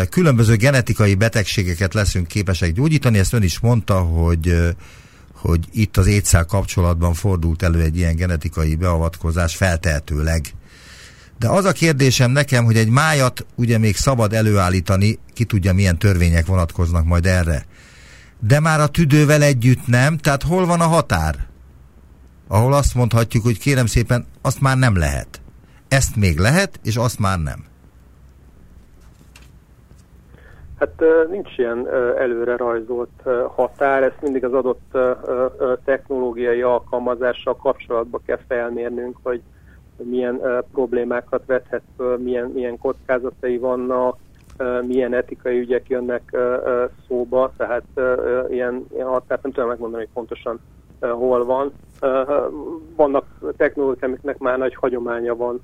különböző 0.10 0.56
genetikai 0.56 1.16
betegségeket 1.16 1.94
leszünk 1.94 2.28
képesek 2.28 2.72
gyógyítani, 2.72 3.18
ezt 3.18 3.34
ön 3.34 3.44
is 3.44 3.60
mondta, 3.60 4.00
hogy 4.00 4.74
hogy 5.34 5.66
itt 5.72 5.98
az 5.98 6.08
étszel 6.08 6.46
kapcsolatban 6.46 7.14
fordult 7.14 7.64
elő 7.64 7.82
egy 7.82 7.98
ilyen 7.98 8.16
genetikai 8.16 8.76
beavatkozás 8.76 9.56
feltehetőleg. 9.56 10.54
De 11.38 11.50
az 11.50 11.66
a 11.66 11.72
kérdésem 11.72 12.32
nekem, 12.32 12.66
hogy 12.66 12.78
egy 12.78 12.90
májat 12.90 13.46
ugye 13.56 13.78
még 13.78 13.96
szabad 13.96 14.34
előállítani, 14.34 15.20
ki 15.34 15.44
tudja 15.44 15.74
milyen 15.74 15.98
törvények 15.98 16.46
vonatkoznak 16.46 17.06
majd 17.06 17.26
erre. 17.26 17.66
De 18.40 18.60
már 18.60 18.80
a 18.80 18.88
tüdővel 18.88 19.42
együtt 19.42 19.88
nem, 19.88 20.18
tehát 20.18 20.44
hol 20.44 20.66
van 20.66 20.82
a 20.82 20.88
határ? 20.88 21.48
Ahol 22.48 22.74
azt 22.74 22.96
mondhatjuk, 22.96 23.44
hogy 23.44 23.60
kérem 23.60 23.86
szépen, 23.86 24.26
azt 24.42 24.62
már 24.62 24.78
nem 24.78 24.98
lehet. 24.98 25.39
Ezt 25.90 26.16
még 26.16 26.38
lehet, 26.38 26.80
és 26.84 26.96
azt 26.96 27.20
már 27.20 27.38
nem. 27.40 27.68
Hát 30.80 31.04
nincs 31.30 31.58
ilyen 31.58 31.88
előre 32.18 32.58
rajzolt 32.58 33.24
határ, 33.56 34.04
ezt 34.04 34.22
mindig 34.22 34.44
az 34.44 34.54
adott 34.54 34.98
technológiai 35.86 36.62
alkalmazással 36.62 37.56
kapcsolatba 37.56 38.20
kell 38.26 38.40
felmérnünk, 38.48 39.18
hogy 39.24 39.42
milyen 40.04 40.42
problémákat 40.72 41.46
vethet 41.46 41.84
milyen, 42.18 42.46
milyen 42.46 42.78
kockázatai 42.78 43.58
vannak, 43.58 44.18
milyen 44.82 45.14
etikai 45.14 45.60
ügyek 45.60 45.88
jönnek 45.88 46.38
szóba, 47.08 47.52
tehát 47.58 47.84
ilyen, 48.50 48.86
ilyen 48.94 49.08
határt 49.08 49.44
nem 49.44 49.52
tudom 49.52 49.70
megmondani, 49.70 50.04
hogy 50.04 50.14
pontosan 50.14 50.60
hol 51.00 51.46
van. 51.46 51.72
Vannak 52.96 53.26
technológiák, 53.58 54.04
amiknek 54.04 54.38
már 54.38 54.58
nagy 54.58 54.76
hagyománya 54.76 55.36
van 55.36 55.62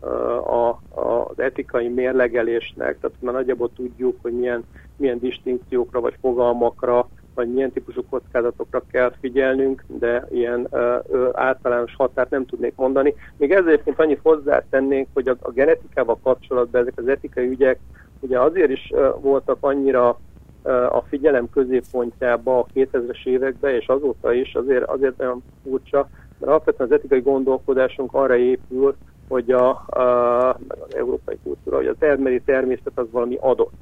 a, 0.00 0.68
az 1.00 1.38
etikai 1.38 1.88
mérlegelésnek, 1.88 2.98
tehát 3.00 3.16
már 3.20 3.34
nagyjából 3.34 3.70
tudjuk, 3.76 4.16
hogy 4.22 4.32
milyen, 4.32 4.64
milyen 4.96 5.18
distinkciókra 5.18 6.00
vagy 6.00 6.14
fogalmakra 6.20 7.08
vagy 7.38 7.52
milyen 7.52 7.72
típusú 7.72 8.04
kockázatokra 8.10 8.82
kell 8.90 9.12
figyelnünk, 9.20 9.84
de 9.86 10.26
ilyen 10.30 10.66
ö, 10.70 11.28
általános 11.32 11.94
határt 11.94 12.30
nem 12.30 12.46
tudnék 12.46 12.72
mondani. 12.76 13.14
Még 13.36 13.52
ezért 13.52 13.92
annyit 13.96 14.20
hozzátennénk, 14.22 15.08
hogy 15.14 15.28
a, 15.28 15.36
a 15.40 15.50
genetikával 15.50 16.18
kapcsolatban 16.22 16.80
ezek 16.80 16.92
az 16.96 17.08
etikai 17.08 17.48
ügyek 17.48 17.78
ugye 18.20 18.40
azért 18.40 18.70
is 18.70 18.90
ö, 18.94 19.10
voltak 19.20 19.56
annyira 19.60 20.18
ö, 20.62 20.84
a 20.84 21.04
figyelem 21.08 21.50
középpontjába 21.50 22.58
a 22.58 22.66
2000-es 22.74 23.26
években, 23.26 23.74
és 23.74 23.86
azóta 23.86 24.32
is 24.32 24.54
azért, 24.54 24.84
azért 24.84 25.20
olyan 25.20 25.42
furcsa, 25.62 26.08
mert 26.38 26.50
alapvetően 26.52 26.88
az 26.88 26.96
etikai 26.96 27.20
gondolkodásunk 27.20 28.14
arra 28.14 28.36
épül, 28.36 28.96
hogy 29.28 29.50
a, 29.50 29.68
a, 29.70 30.48
az 30.68 30.94
európai 30.94 31.38
kultúra, 31.42 31.76
hogy 31.76 31.86
az 31.86 32.02
emberi 32.02 32.40
természet 32.40 32.92
az 32.94 33.06
valami 33.10 33.36
adott 33.40 33.72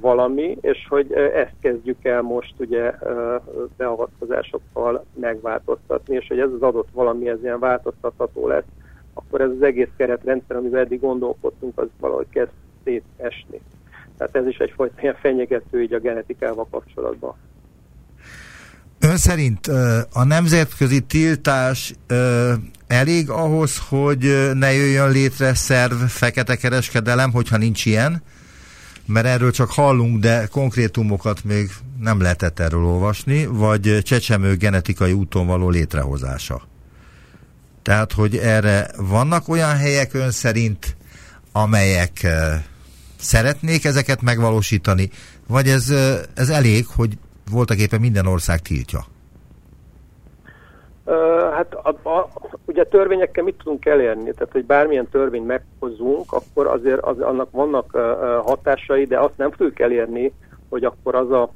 valami, 0.00 0.58
és 0.60 0.86
hogy 0.88 1.12
ezt 1.12 1.54
kezdjük 1.60 2.04
el 2.04 2.22
most 2.22 2.54
ugye 2.58 2.92
beavatkozásokkal 3.76 5.04
megváltoztatni, 5.20 6.14
és 6.14 6.26
hogy 6.28 6.38
ez 6.38 6.50
az 6.52 6.62
adott 6.62 6.88
valami, 6.92 7.28
ez 7.28 7.42
ilyen 7.42 7.58
változtatható 7.58 8.46
lesz, 8.46 8.64
akkor 9.14 9.40
ez 9.40 9.50
az 9.50 9.62
egész 9.62 9.88
keretrendszer, 9.96 10.56
amivel 10.56 10.80
eddig 10.80 11.00
gondolkodtunk, 11.00 11.78
az 11.78 11.86
valahogy 12.00 12.28
kezd 12.30 12.50
szétesni. 12.84 13.60
Tehát 14.16 14.36
ez 14.36 14.46
is 14.46 14.56
egyfajta 14.56 15.00
ilyen 15.00 15.16
fenyegető 15.20 15.82
így 15.82 15.92
a 15.92 15.98
genetikával 15.98 16.66
kapcsolatban. 16.70 17.34
Ön 19.00 19.16
szerint 19.16 19.66
a 20.12 20.24
nemzetközi 20.24 21.00
tiltás 21.00 21.94
elég 22.88 23.30
ahhoz, 23.30 23.82
hogy 23.88 24.50
ne 24.54 24.72
jöjjön 24.72 25.10
létre 25.10 25.54
szerv 25.54 26.02
fekete 26.02 26.56
kereskedelem, 26.56 27.30
hogyha 27.30 27.56
nincs 27.56 27.84
ilyen? 27.86 28.22
mert 29.08 29.26
erről 29.26 29.50
csak 29.50 29.70
hallunk, 29.70 30.20
de 30.20 30.46
konkrétumokat 30.46 31.44
még 31.44 31.70
nem 32.00 32.20
lehetett 32.20 32.58
erről 32.58 32.84
olvasni, 32.84 33.46
vagy 33.46 33.98
csecsemő 34.02 34.56
genetikai 34.56 35.12
úton 35.12 35.46
való 35.46 35.68
létrehozása. 35.68 36.62
Tehát, 37.82 38.12
hogy 38.12 38.36
erre 38.36 38.90
vannak 38.96 39.48
olyan 39.48 39.76
helyek 39.76 40.14
ön 40.14 40.30
szerint, 40.30 40.96
amelyek 41.52 42.26
szeretnék 43.18 43.84
ezeket 43.84 44.22
megvalósítani, 44.22 45.10
vagy 45.46 45.68
ez, 45.68 45.90
ez 46.34 46.48
elég, 46.48 46.86
hogy 46.86 47.18
voltak 47.50 47.78
éppen 47.78 48.00
minden 48.00 48.26
ország 48.26 48.60
tiltja? 48.60 49.06
Hát 51.56 51.74
ugye 52.78 52.88
törvényekkel 52.88 53.44
mit 53.44 53.56
tudunk 53.56 53.86
elérni? 53.86 54.32
Tehát, 54.32 54.52
hogy 54.52 54.64
bármilyen 54.64 55.08
törvényt 55.08 55.46
meghozunk, 55.46 56.32
akkor 56.32 56.66
azért 56.66 57.00
az, 57.00 57.20
annak 57.20 57.50
vannak 57.50 57.90
hatásai, 58.44 59.04
de 59.04 59.18
azt 59.18 59.36
nem 59.36 59.50
tudjuk 59.50 59.80
elérni, 59.80 60.32
hogy 60.68 60.84
akkor 60.84 61.14
az 61.14 61.30
a 61.30 61.50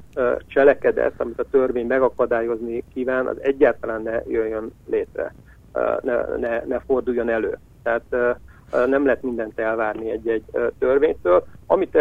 cselekedet, 0.46 1.12
amit 1.16 1.38
a 1.38 1.46
törvény 1.50 1.86
megakadályozni 1.86 2.84
kíván, 2.94 3.26
az 3.26 3.36
egyáltalán 3.40 4.02
ne 4.02 4.22
jöjjön 4.26 4.72
létre, 4.90 5.34
ne, 6.02 6.36
ne, 6.36 6.62
ne 6.64 6.78
forduljon 6.86 7.28
elő. 7.28 7.58
Tehát 7.82 8.36
nem 8.86 9.04
lehet 9.04 9.22
mindent 9.22 9.58
elvárni 9.58 10.10
egy-egy 10.10 10.44
törvénytől. 10.78 11.44
Amit 11.66 11.94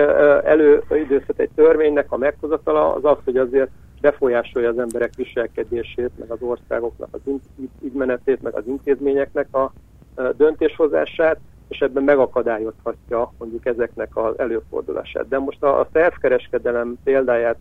előidőzhet 0.43 1.39
egy 1.39 1.49
törvénynek 1.55 2.11
a 2.11 2.17
meghozatala, 2.17 2.93
az 2.93 3.05
az, 3.05 3.17
hogy 3.23 3.37
azért 3.37 3.69
befolyásolja 4.01 4.69
az 4.69 4.79
emberek 4.79 5.15
viselkedését, 5.15 6.11
meg 6.19 6.31
az 6.31 6.41
országoknak 6.41 7.09
az 7.11 7.19
ügymenetét, 7.81 8.41
meg 8.41 8.55
az 8.55 8.67
intézményeknek 8.67 9.55
a 9.55 9.73
döntéshozását, 10.37 11.39
és 11.67 11.79
ebben 11.79 12.03
megakadályozhatja 12.03 13.33
mondjuk 13.37 13.65
ezeknek 13.65 14.17
az 14.17 14.39
előfordulását. 14.39 15.27
De 15.27 15.39
most 15.39 15.63
a, 15.63 15.79
a 15.79 15.87
szervkereskedelem 15.93 16.97
példáját 17.03 17.57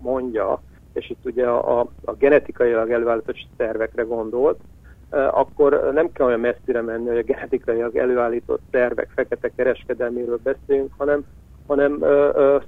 mondja, 0.00 0.62
és 0.92 1.10
itt 1.10 1.24
ugye 1.24 1.46
a, 1.46 1.80
a, 1.80 1.88
a 2.04 2.12
genetikailag 2.12 2.90
előállított 2.90 3.36
szervekre 3.56 4.02
gondolt, 4.02 4.60
akkor 5.10 5.90
nem 5.94 6.12
kell 6.12 6.26
olyan 6.26 6.40
messzire 6.40 6.82
menni, 6.82 7.08
hogy 7.08 7.18
a 7.18 7.22
genetikailag 7.22 7.96
előállított 7.96 8.60
szervek 8.70 9.10
fekete 9.14 9.50
kereskedelméről 9.56 10.40
beszéljünk, 10.42 10.92
hanem, 10.96 11.24
hanem 11.66 12.04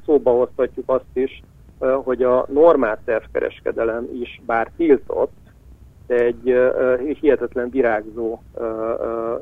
szóba 0.05 0.31
hozhatjuk 0.31 0.91
azt 0.91 1.05
is, 1.13 1.43
hogy 1.79 2.23
a 2.23 2.47
normál 2.53 2.99
szervkereskedelem 3.05 4.09
is 4.21 4.41
bár 4.47 4.71
tiltott, 4.77 5.33
de 6.07 6.15
egy 6.15 6.55
hihetetlen 7.21 7.71
virágzó 7.71 8.43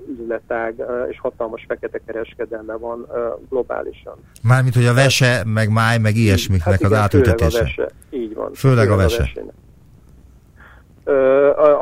üzletág 0.09 0.85
és 1.11 1.21
hatalmas 1.21 1.65
fekete 1.69 2.01
kereskedelme 2.07 2.75
van 2.75 3.07
globálisan. 3.49 4.15
Mármint, 4.43 4.75
hogy 4.75 4.87
a 4.87 4.95
vese, 4.95 5.43
meg 5.47 5.71
máj, 5.73 5.99
meg 5.99 6.17
ilyesmiknek 6.17 6.69
hát 6.69 6.81
igen, 6.81 6.93
az 6.93 6.99
átültetése. 6.99 7.65
Főleg 7.65 7.79
a 7.79 7.83
vese, 7.83 7.91
így 8.11 8.35
van. 8.35 8.53
Főleg, 8.53 8.87
főleg 8.87 8.91
a 8.91 8.97
vese. 8.97 9.23
A 9.23 9.64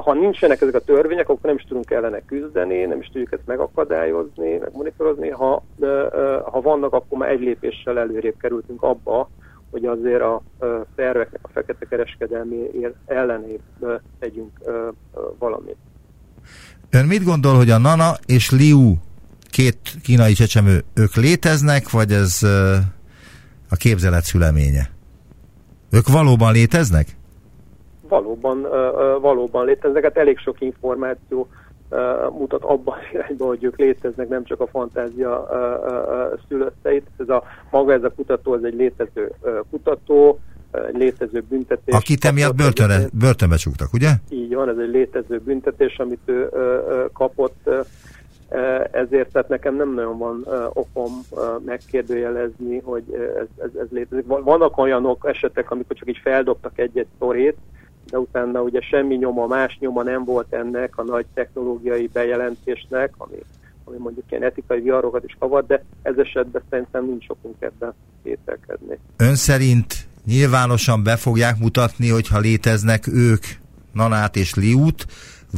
ha 0.01 0.15
nincsenek 0.15 0.61
ezek 0.61 0.75
a 0.75 0.81
törvények, 0.81 1.29
akkor 1.29 1.41
nem 1.43 1.57
is 1.57 1.65
tudunk 1.69 1.91
ellene 1.91 2.21
küzdeni, 2.25 2.85
nem 2.85 3.01
is 3.01 3.07
tudjuk 3.07 3.33
ezt 3.33 3.47
megakadályozni, 3.47 4.57
meg 4.57 4.71
monitorozni. 4.73 5.29
Ha, 5.29 5.65
ha 6.45 6.61
vannak, 6.61 6.93
akkor 6.93 7.19
már 7.19 7.31
egy 7.31 7.41
lépéssel 7.41 7.99
előrébb 7.99 8.35
kerültünk 8.41 8.83
abba, 8.83 9.31
hogy 9.71 9.85
azért 9.85 10.23
a 10.23 10.43
szerveknek 10.97 11.41
a 11.43 11.49
fekete 11.53 11.87
kereskedelmi 11.87 12.71
ellenébb 13.07 13.61
tegyünk 14.19 14.51
valamit. 15.39 15.77
Ön 16.91 17.07
mit 17.07 17.25
gondol, 17.25 17.57
hogy 17.57 17.71
a 17.71 17.79
Nana 17.79 18.13
és 18.27 18.51
Liu 18.51 18.95
két 19.51 19.79
kínai 20.03 20.33
csecsemő, 20.33 20.85
ők 20.95 21.15
léteznek, 21.15 21.91
vagy 21.91 22.13
ez 22.13 22.43
a 23.69 23.77
képzelet 23.77 24.25
szüleménye? 24.25 24.91
Ők 25.91 26.09
valóban 26.09 26.53
léteznek? 26.53 27.17
Valóban, 28.13 28.63
valóban 29.21 29.65
léteznek. 29.65 30.03
Hát 30.03 30.17
elég 30.17 30.39
sok 30.39 30.61
információ 30.61 31.49
mutat 32.39 32.63
abban 32.65 32.97
irányban, 33.13 33.49
hogy 33.49 33.65
ők 33.65 33.79
léteznek, 33.79 34.29
nem 34.29 34.45
csak 34.45 34.61
a 34.61 34.67
fantázia 34.67 35.49
szülötteit. 36.49 37.07
Ez 37.19 37.29
a, 37.29 37.43
maga 37.71 37.93
ez 37.93 38.05
a 38.05 38.11
kutató, 38.11 38.55
ez 38.55 38.63
egy 38.63 38.75
létező 38.75 39.33
kutató, 39.71 40.39
egy 40.89 40.97
létező 40.97 41.45
büntetés. 41.49 41.95
Akit 41.95 42.25
emiatt 42.25 42.55
börtönre, 42.55 42.99
börtönbe 43.13 43.57
csuktak, 43.57 43.93
ugye? 43.93 44.11
Így 44.29 44.55
van, 44.55 44.69
ez 44.69 44.79
egy 44.79 44.91
létező 44.91 45.39
büntetés, 45.39 45.99
amit 45.99 46.23
ő 46.25 46.49
kapott, 47.13 47.71
ezért 48.91 49.33
tehát 49.33 49.49
nekem 49.49 49.77
nem 49.77 49.95
nagyon 49.95 50.19
van 50.19 50.47
okom 50.73 51.13
megkérdőjelezni, 51.65 52.79
hogy 52.85 53.03
ez, 53.41 53.47
ez, 53.65 53.71
ez 53.81 53.87
létezik. 53.91 54.25
Vannak 54.27 54.79
olyanok 54.79 55.29
esetek, 55.29 55.71
amikor 55.71 55.97
csak 55.97 56.09
így 56.09 56.21
feldobtak 56.23 56.79
egy-egy 56.79 57.07
szorét, 57.19 57.57
de 58.13 58.19
utána 58.19 58.63
ugye 58.63 58.81
semmi 58.81 59.15
nyoma, 59.15 59.47
más 59.47 59.79
nyoma 59.81 60.03
nem 60.03 60.25
volt 60.25 60.53
ennek 60.53 60.99
a 60.99 61.03
nagy 61.03 61.27
technológiai 61.35 62.11
bejelentésnek, 62.13 63.15
ami, 63.17 63.37
ami 63.85 63.97
mondjuk 63.99 64.25
ilyen 64.31 64.43
etikai 64.43 64.81
viharokat 64.81 65.25
is 65.25 65.37
kavar, 65.39 65.67
de 65.67 65.85
ez 66.03 66.17
esetben 66.17 66.63
szerintem 66.71 67.05
nincs 67.07 67.29
okunk 67.29 67.55
ebben 67.59 67.95
kételkedni. 68.23 68.99
Ön 69.17 69.35
szerint 69.35 69.95
nyilvánosan 70.27 71.03
be 71.03 71.17
fogják 71.17 71.59
mutatni, 71.59 72.09
hogyha 72.09 72.39
léteznek 72.39 73.07
ők, 73.07 73.45
Nanát 73.93 74.37
és 74.37 74.55
Liút, 74.55 75.07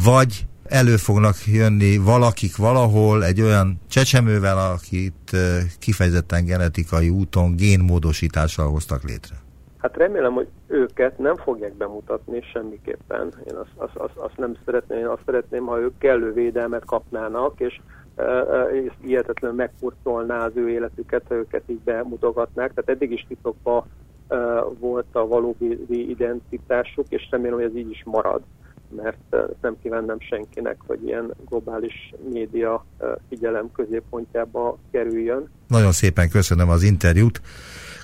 vagy 0.05 0.47
elő 0.65 0.97
fognak 0.97 1.37
jönni 1.47 1.97
valakik 1.97 2.57
valahol 2.57 3.25
egy 3.25 3.41
olyan 3.41 3.81
csecsemővel, 3.89 4.59
akit 4.59 5.37
kifejezetten 5.79 6.45
genetikai 6.45 7.09
úton 7.09 7.57
génmódosítással 7.57 8.69
hoztak 8.69 9.03
létre? 9.03 9.43
Hát 9.79 9.97
remélem, 9.97 10.33
hogy 10.33 10.49
őket 10.67 11.19
nem 11.19 11.37
fogják 11.37 11.75
bemutatni 11.75 12.43
semmiképpen. 12.53 13.33
Én 13.51 13.57
azt, 13.57 13.73
azt, 13.77 13.97
azt, 13.97 14.17
azt 14.17 14.37
nem 14.37 14.57
szeretném, 14.65 14.99
én 14.99 15.07
azt 15.07 15.23
szeretném, 15.25 15.67
ha 15.67 15.79
ők 15.79 15.99
kellő 15.99 16.33
védelmet 16.33 16.85
kapnának, 16.85 17.61
és 17.61 17.81
és 18.73 18.93
hihetetlenül 19.01 19.57
megkurcolná 19.57 20.45
az 20.45 20.53
ő 20.55 20.71
életüket, 20.71 21.23
ha 21.29 21.35
őket 21.35 21.63
így 21.67 21.81
bemutogatnák. 21.85 22.75
Tehát 22.75 22.91
eddig 22.91 23.13
is 23.13 23.27
titokban 23.29 23.85
volt 24.79 25.07
a 25.13 25.27
valódi 25.27 26.09
identitásuk, 26.11 27.07
és 27.09 27.29
remélem, 27.31 27.55
hogy 27.55 27.65
ez 27.65 27.77
így 27.77 27.91
is 27.91 28.03
marad, 28.05 28.43
mert 28.97 29.37
nem 29.61 29.77
kívánnám 29.83 30.21
senkinek, 30.21 30.77
hogy 30.87 31.07
ilyen 31.07 31.35
globális 31.49 32.15
média 32.33 32.85
figyelem 33.29 33.73
középpontjába 33.73 34.79
kerüljön. 34.91 35.51
Nagyon 35.69 35.93
szépen 35.93 36.29
köszönöm 36.29 36.69
az 36.69 36.83
interjút. 36.83 37.41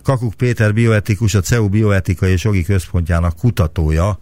Kakuk 0.03 0.34
Péter 0.34 0.74
bioetikus, 0.74 1.34
a 1.34 1.40
CEU 1.40 1.68
bioetikai 1.68 2.30
és 2.30 2.44
jogi 2.44 2.62
központjának 2.62 3.36
kutatója, 3.36 4.18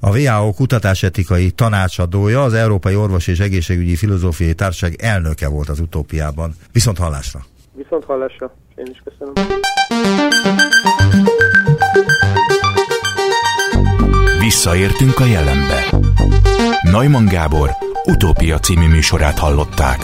a 0.00 0.18
WHO 0.18 0.52
kutatásetikai 0.52 1.50
tanácsadója, 1.50 2.42
az 2.42 2.54
Európai 2.54 2.94
Orvos 2.94 3.26
és 3.26 3.38
Egészségügyi 3.38 3.96
Filozófiai 3.96 4.54
Társaság 4.54 4.94
elnöke 4.98 5.48
volt 5.48 5.68
az 5.68 5.80
utópiában. 5.80 6.54
Viszont 6.72 6.98
hallásra! 6.98 7.44
Viszont 7.74 8.04
hallásra! 8.04 8.54
Én 8.74 8.86
is 8.90 9.02
köszönöm. 9.04 9.32
Visszaértünk 14.38 15.18
a 15.18 15.24
jelenbe. 15.24 15.84
Neumann 16.82 17.26
Gábor 17.26 17.70
utópia 18.04 18.58
című 18.58 18.88
műsorát 18.88 19.38
hallották. 19.38 19.98